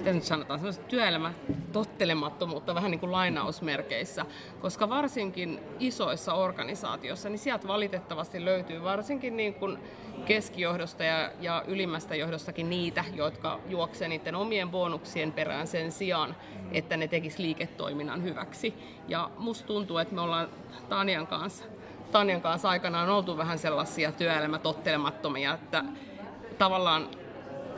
miten 0.00 0.14
nyt 0.14 0.24
sanotaan, 0.24 0.58
sellaista 0.58 0.84
työelämä 0.84 1.32
tottelemattomuutta 1.72 2.74
vähän 2.74 2.90
niin 2.90 3.00
kuin 3.00 3.12
lainausmerkeissä, 3.12 4.26
koska 4.60 4.88
varsinkin 4.88 5.60
isoissa 5.78 6.34
organisaatioissa, 6.34 7.28
niin 7.28 7.38
sieltä 7.38 7.68
valitettavasti 7.68 8.44
löytyy 8.44 8.82
varsinkin 8.82 9.36
niin 9.36 9.54
kuin 9.54 9.78
keskijohdosta 10.24 11.04
ja, 11.04 11.30
ja 11.40 11.64
ylimmästä 11.66 12.14
johdostakin 12.14 12.70
niitä, 12.70 13.04
jotka 13.14 13.60
juoksee 13.68 14.08
niiden 14.08 14.34
omien 14.34 14.70
bonuksien 14.70 15.32
perään 15.32 15.66
sen 15.66 15.92
sijaan, 15.92 16.36
että 16.72 16.96
ne 16.96 17.08
tekis 17.08 17.38
liiketoiminnan 17.38 18.22
hyväksi. 18.22 18.74
Ja 19.08 19.30
musta 19.38 19.66
tuntuu, 19.66 19.98
että 19.98 20.14
me 20.14 20.20
ollaan 20.20 20.48
Tanjan 20.88 21.26
kanssa, 21.26 21.64
Tanjan 22.12 22.40
kanssa 22.40 22.68
aikanaan 22.68 23.08
oltu 23.08 23.36
vähän 23.36 23.58
sellaisia 23.58 24.12
työelämätottelemattomia, 24.12 25.54
että 25.54 25.84
tavallaan 26.58 27.08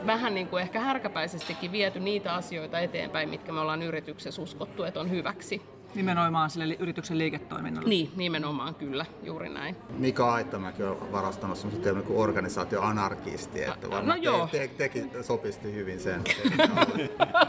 vähän 0.05 0.33
niin 0.33 0.47
kuin 0.47 0.61
ehkä 0.61 0.79
härkäpäisestikin 0.79 1.71
viety 1.71 1.99
niitä 1.99 2.33
asioita 2.33 2.79
eteenpäin, 2.79 3.29
mitkä 3.29 3.51
me 3.51 3.59
ollaan 3.59 3.83
yrityksessä 3.83 4.41
uskottu, 4.41 4.83
että 4.83 4.99
on 4.99 5.09
hyväksi. 5.09 5.72
Nimenomaan 5.95 6.49
sille 6.49 6.75
yrityksen 6.79 7.17
liiketoiminnalle. 7.17 7.89
Niin, 7.89 8.11
nimenomaan 8.15 8.75
kyllä, 8.75 9.05
juuri 9.23 9.49
näin. 9.49 9.75
Mika 9.97 10.33
Aittamäki 10.33 10.83
on 10.83 11.11
varastanut 11.11 11.57
semmoisen 11.57 11.83
termin 11.83 12.03
kuin 12.03 12.19
organisaatioanarkisti, 12.19 13.63
että 13.63 13.89
varmaan 13.89 14.07
no 14.07 14.15
joo. 14.15 14.47
Te, 14.51 14.57
te, 14.57 14.67
tekin 14.67 15.11
sopisti 15.21 15.73
hyvin 15.73 15.99
sen. 15.99 16.21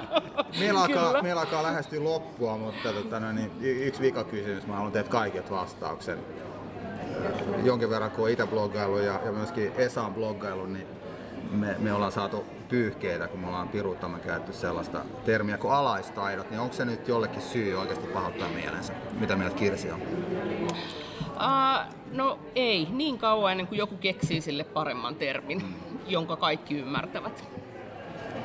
meillä, 0.58 0.82
alkaa, 0.82 1.22
meillä 1.22 1.40
alkaa 1.40 1.62
lähestyä 1.62 2.04
loppua, 2.04 2.58
mutta 2.58 2.92
tota, 2.92 3.20
no, 3.20 3.32
niin, 3.32 3.50
yksi 3.60 4.00
vikakysymys, 4.00 4.66
mä 4.66 4.74
haluan 4.74 4.92
teitä 4.92 5.10
kaikilta 5.10 5.50
vastauksen. 5.50 6.18
Jonkin 7.64 7.90
verran 7.90 8.10
kun 8.10 8.24
on 8.24 8.30
itse 8.30 8.46
bloggailu 8.46 8.98
ja, 8.98 9.20
ja 9.24 9.32
myöskin 9.32 9.72
Esa 9.76 10.02
on 10.02 10.14
bloggailu, 10.14 10.66
niin 10.66 10.86
me, 11.50 11.76
me 11.78 11.92
ollaan 11.92 12.12
saatu 12.12 12.44
pyyhkeitä, 12.68 13.28
kun 13.28 13.40
me 13.40 13.46
ollaan 13.46 13.68
piruuttamme 13.68 14.18
käytetty 14.18 14.52
sellaista 14.52 15.04
termiä 15.24 15.58
kuin 15.58 15.74
alaistaidot, 15.74 16.50
niin 16.50 16.60
onko 16.60 16.74
se 16.74 16.84
nyt 16.84 17.08
jollekin 17.08 17.42
syy 17.42 17.74
oikeasti 17.74 18.06
pahoittaa 18.06 18.48
mielensä? 18.48 18.92
Mitä 19.20 19.36
mieltä 19.36 19.56
Kirsi 19.56 19.90
on? 19.90 20.00
Uh, 21.20 21.94
no 22.12 22.38
ei, 22.54 22.88
niin 22.90 23.18
kauan 23.18 23.52
ennen 23.52 23.66
kuin 23.66 23.78
joku 23.78 23.96
keksii 23.96 24.40
sille 24.40 24.64
paremman 24.64 25.14
termin, 25.14 25.62
mm. 25.62 25.74
jonka 26.06 26.36
kaikki 26.36 26.78
ymmärtävät. 26.78 27.44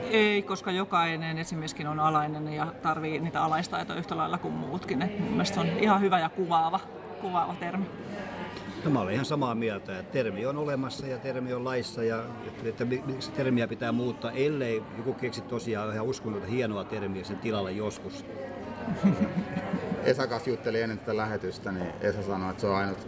Ei, 0.09 0.41
koska 0.41 0.71
jokainen 0.71 1.37
esimieskin 1.37 1.87
on 1.87 1.99
alainen 1.99 2.53
ja 2.53 2.67
tarvii 2.81 3.19
niitä 3.19 3.43
alaistaitoja 3.43 3.99
yhtä 3.99 4.17
lailla 4.17 4.37
kuin 4.37 4.53
muutkin. 4.53 5.01
Et 5.01 5.19
mun 5.19 5.31
mielestä 5.31 5.53
se 5.53 5.59
on 5.59 5.67
ihan 5.67 6.01
hyvä 6.01 6.19
ja 6.19 6.29
kuvaava, 6.29 6.79
kuvaava 7.21 7.55
termi. 7.59 7.85
No 8.83 8.91
mä 8.91 8.99
olen 8.99 9.13
ihan 9.13 9.25
samaa 9.25 9.55
mieltä, 9.55 9.99
että 9.99 10.11
termi 10.11 10.45
on 10.45 10.57
olemassa 10.57 11.07
ja 11.07 11.17
termi 11.17 11.53
on 11.53 11.65
laissa 11.65 12.03
ja 12.03 12.23
että 12.63 12.85
miksi 12.85 13.31
termiä 13.31 13.67
pitää 13.67 13.91
muuttaa, 13.91 14.31
ellei 14.31 14.83
joku 14.97 15.13
keksi 15.13 15.41
tosiaan 15.41 15.93
ihan 15.93 16.05
uskonnollista 16.05 16.55
hienoa 16.55 16.83
termiä 16.83 17.23
sen 17.23 17.37
tilalle 17.37 17.71
joskus. 17.71 18.25
Esa 20.03 20.27
kanssa 20.27 20.49
jutteli 20.49 20.81
ennen 20.81 20.99
tätä 20.99 21.17
lähetystä, 21.17 21.71
niin 21.71 21.87
Esa 22.01 22.23
sanoi, 22.23 22.49
että 22.49 22.61
se 22.61 22.67
on 22.67 22.75
ainut, 22.75 23.07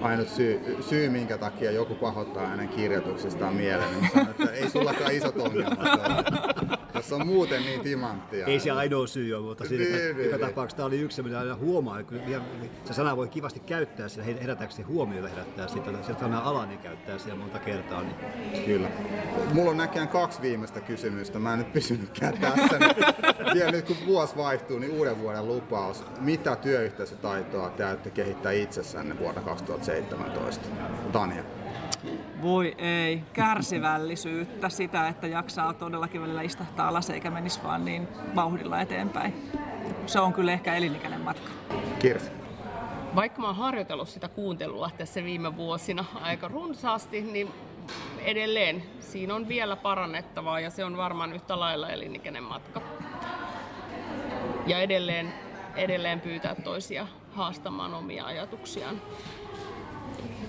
ainut 0.00 0.28
syy, 0.28 0.76
syy, 0.80 1.08
minkä 1.08 1.38
takia 1.38 1.70
joku 1.70 1.94
pahoittaa 1.94 2.46
hänen 2.46 2.68
kirjoituksestaan 2.68 3.54
mieleen. 3.54 4.00
Niin 4.00 4.10
sanoi, 4.12 4.30
että 4.30 4.52
ei 4.52 4.70
sullakaan 4.70 5.12
isot 5.12 5.36
ongelmat 5.36 5.78
ole. 5.78 6.73
Jos 6.94 7.12
on 7.12 7.26
muuten 7.26 7.62
niin 7.62 7.80
timanttia. 7.80 8.46
Ei 8.46 8.60
se 8.60 8.70
ainoa 8.70 9.06
syy 9.06 9.34
ole, 9.34 9.44
mutta 9.44 9.64
siinä, 9.64 9.84
niin, 9.84 10.16
niin, 10.16 10.24
joka 10.24 10.36
niin. 10.36 10.48
tapauksessa 10.48 10.76
tämä 10.76 10.86
oli 10.86 11.00
yksi, 11.00 11.22
mitä 11.22 11.38
aina 11.38 11.54
huomaa. 11.54 12.00
Että 12.00 12.14
se 12.84 12.94
sana 12.94 13.16
voi 13.16 13.28
kivasti 13.28 13.60
käyttää 13.60 14.08
sillä 14.08 14.24
herätäksesi 14.24 14.82
huomiota 14.82 15.28
herättää 15.28 15.68
sitä. 15.68 15.90
Se 16.02 16.14
sana 16.20 16.38
ala 16.38 16.66
niin 16.66 16.78
käyttää 16.78 17.18
siellä 17.18 17.40
monta 17.40 17.58
kertaa. 17.58 18.02
Niin. 18.02 18.64
Kyllä. 18.64 18.88
Mulla 19.52 19.70
on 19.70 19.76
näkään 19.76 20.08
kaksi 20.08 20.42
viimeistä 20.42 20.80
kysymystä. 20.80 21.38
Mä 21.38 21.52
en 21.52 21.58
nyt 21.58 21.72
pysynytkään 21.72 22.38
tässä. 22.38 22.78
Niin 22.78 23.54
vielä 23.54 23.70
nyt 23.70 23.86
kun 23.86 23.96
vuosi 24.06 24.36
vaihtuu, 24.36 24.78
niin 24.78 24.92
uuden 24.92 25.18
vuoden 25.18 25.48
lupaus. 25.48 26.04
Mitä 26.20 26.56
työyhteisötaitoa 26.56 27.70
te 28.02 28.10
kehittää 28.10 28.52
itsessänne 28.52 29.18
vuonna 29.18 29.40
2017? 29.40 30.66
Tanja. 31.12 31.63
Voi 32.44 32.74
ei, 32.78 33.22
kärsivällisyyttä, 33.32 34.68
sitä, 34.68 35.08
että 35.08 35.26
jaksaa 35.26 35.72
todellakin 35.72 36.22
välillä 36.22 36.42
istahtaa 36.42 36.88
alas 36.88 37.10
eikä 37.10 37.30
menisi 37.30 37.60
vaan 37.64 37.84
niin 37.84 38.08
vauhdilla 38.34 38.80
eteenpäin. 38.80 39.50
Se 40.06 40.20
on 40.20 40.32
kyllä 40.32 40.52
ehkä 40.52 40.74
elinikäinen 40.74 41.20
matka. 41.20 41.50
Kirsi. 41.98 42.30
Vaikka 43.14 43.40
mä 43.40 43.46
oon 43.46 43.56
harjoitellut 43.56 44.08
sitä 44.08 44.28
kuuntelua 44.28 44.90
tässä 44.98 45.24
viime 45.24 45.56
vuosina 45.56 46.04
aika 46.14 46.48
runsaasti, 46.48 47.20
niin 47.20 47.50
edelleen 48.18 48.82
siinä 49.00 49.34
on 49.34 49.48
vielä 49.48 49.76
parannettavaa 49.76 50.60
ja 50.60 50.70
se 50.70 50.84
on 50.84 50.96
varmaan 50.96 51.32
yhtä 51.32 51.60
lailla 51.60 51.88
elinikäinen 51.88 52.42
matka. 52.42 52.82
Ja 54.66 54.78
edelleen, 54.78 55.34
edelleen 55.76 56.20
pyytää 56.20 56.54
toisia 56.54 57.06
haastamaan 57.32 57.94
omia 57.94 58.24
ajatuksiaan. 58.24 59.00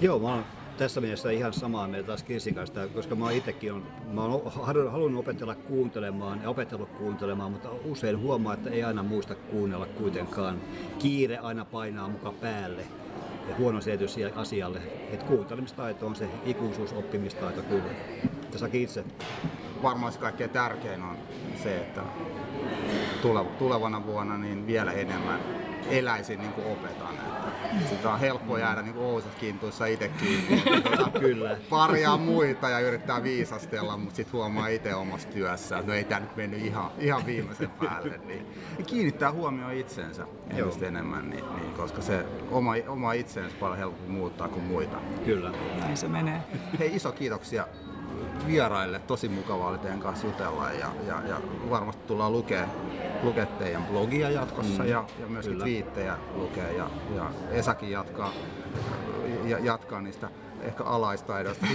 Joo, 0.02 0.20
mä 0.20 0.28
oon 0.28 0.46
tässä 0.78 1.02
mielessä 1.02 1.32
ihan 1.32 1.54
samaa 1.54 1.88
mieltä 1.88 2.08
taas 2.08 2.24
Kirsin 2.24 2.56
kanssa, 2.56 2.88
koska 2.88 3.16
mä 3.16 3.32
itsekin 3.32 3.74
on, 3.74 3.84
mä 4.12 4.24
oon 4.24 4.52
halunnut 4.92 5.20
opetella 5.20 5.56
kuuntelemaan 5.56 6.42
ja 6.44 6.50
opetellut 6.50 6.90
kuuntelemaan, 6.90 7.52
mutta 7.52 7.70
usein 7.86 8.20
huomaa, 8.20 8.54
että 8.54 8.70
ei 8.70 8.84
aina 8.84 9.04
muista 9.04 9.36
kuunnella 9.36 9.86
kuitenkaan. 9.86 10.62
Kiire 11.00 11.38
aina 11.38 11.66
painaa 11.66 12.08
muka 12.08 12.32
päälle 12.32 12.82
ja 13.50 13.56
huono 13.56 13.82
selitys 13.82 14.16
asialle. 14.36 14.82
Et 15.12 15.24
kuuntelemistaito 15.24 16.08
on 16.08 16.16
se 16.16 16.30
ikuisuusoppimistaito 16.46 17.62
kyllä. 17.62 17.92
Saki 18.56 18.84
itse. 18.84 19.04
Varmaan 19.84 20.14
se 20.14 20.20
kaikkein 20.20 20.50
tärkein 20.50 21.02
on 21.02 21.18
se, 21.64 21.78
että 21.78 22.02
tulevana 23.60 24.06
vuonna 24.06 24.38
niin 24.38 24.68
vielä 24.68 24.92
enemmän 24.92 25.40
eläisin 25.90 26.40
niin 26.40 26.54
kuin 26.54 26.68
opetan. 26.68 27.15
Että 27.66 27.90
sitä 27.90 28.10
on 28.10 28.20
helppo 28.20 28.58
jäädä 28.58 28.82
niin 28.82 28.98
Ousat 28.98 29.36
kintuissa 29.36 29.86
itsekin. 29.86 30.64
Kyllä. 31.20 31.58
Paria 31.70 32.18
muita 32.18 32.70
ja 32.70 32.80
yrittää 32.80 33.24
viisastella, 33.24 33.98
mutta 33.98 34.16
sitten 34.16 34.34
huomaa 34.34 34.68
itse 34.68 34.96
omassa 34.96 35.28
työssä, 35.28 35.78
että 35.78 35.92
no 35.92 35.98
ei 35.98 36.04
tämä 36.04 36.20
nyt 36.20 36.36
mennyt 36.36 36.62
ihan, 36.62 36.92
ihan 37.00 37.26
viimeisen 37.26 37.70
päälle. 37.70 38.20
Niin, 38.26 38.48
niin 38.78 38.86
kiinnittää 38.86 39.32
huomioon 39.32 39.74
itsensä 39.74 40.28
entistä 40.50 40.88
enemmän, 40.88 41.30
niin, 41.30 41.44
niin, 41.56 41.74
koska 41.74 42.02
se 42.02 42.26
oma, 42.52 42.74
oma 42.88 43.14
itsensä 43.14 43.56
paljon 43.60 43.78
helpompi 43.78 44.12
muuttaa 44.12 44.48
kuin 44.48 44.64
muita. 44.64 44.98
Kyllä. 45.26 45.52
Näin 45.80 45.98
se 45.98 46.08
menee. 46.08 46.42
Hei, 46.80 46.96
iso 46.96 47.12
kiitoksia 47.12 47.68
vieraille. 48.48 49.00
Tosi 49.00 49.30
mukavaa 49.30 49.68
oli 49.68 49.78
teidän 49.78 50.00
kanssa 50.00 50.28
jutella 50.28 50.72
ja, 50.72 50.88
ja, 51.08 51.22
ja 51.28 51.42
varmasti 51.70 52.08
tullaan 52.08 52.32
lukea, 52.32 52.68
lukea 53.24 53.46
teidän 53.46 53.84
blogia 53.84 54.30
jatkossa 54.30 54.84
mm, 54.84 54.90
ja, 54.90 55.06
ja 55.20 55.28
myöskin 55.28 55.52
kyllä. 55.52 55.64
twiittejä 55.64 56.18
lukea 56.36 56.72
ja, 56.72 56.90
ja 57.16 57.30
Esakin 57.52 57.92
jatkaa, 57.92 58.32
ja, 59.46 59.60
jatkaa 59.60 60.02
niistä 60.02 60.30
ehkä 60.62 60.84
alaistaidosta. 60.84 61.66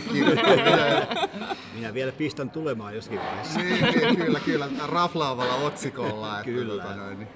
Minä 1.74 1.94
vielä 1.94 2.12
pistän 2.12 2.50
tulemaan 2.50 2.94
joskin 2.94 3.18
vaiheessa. 3.18 3.60
niin, 3.60 3.84
niin, 3.84 4.16
kyllä, 4.16 4.40
kyllä. 4.40 4.68
Raflaavalla 4.86 5.54
otsikolla. 5.54 6.40
Että 6.40 6.44
kyllä. 6.44 6.82
Tota 6.82 6.96
noin, 6.96 7.18
niin. 7.18 7.28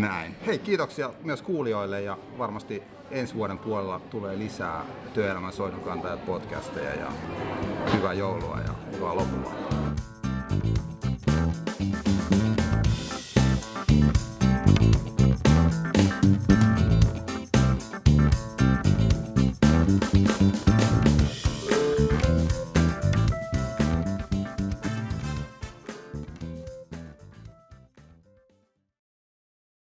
Näin. 0.00 0.36
Hei, 0.46 0.58
kiitoksia 0.58 1.10
myös 1.22 1.42
kuulijoille 1.42 2.02
ja 2.02 2.18
varmasti 2.38 2.82
ensi 3.10 3.34
vuoden 3.34 3.58
puolella 3.58 4.00
tulee 4.10 4.38
lisää 4.38 4.84
työelämän 5.14 5.52
soihdunkantajat 5.52 6.26
podcasteja 6.26 6.94
ja 6.94 7.12
hyvää 7.94 8.12
joulua 8.12 8.60
ja 8.66 8.74
hyvää 8.92 9.14
loppuvaa. 9.14 9.57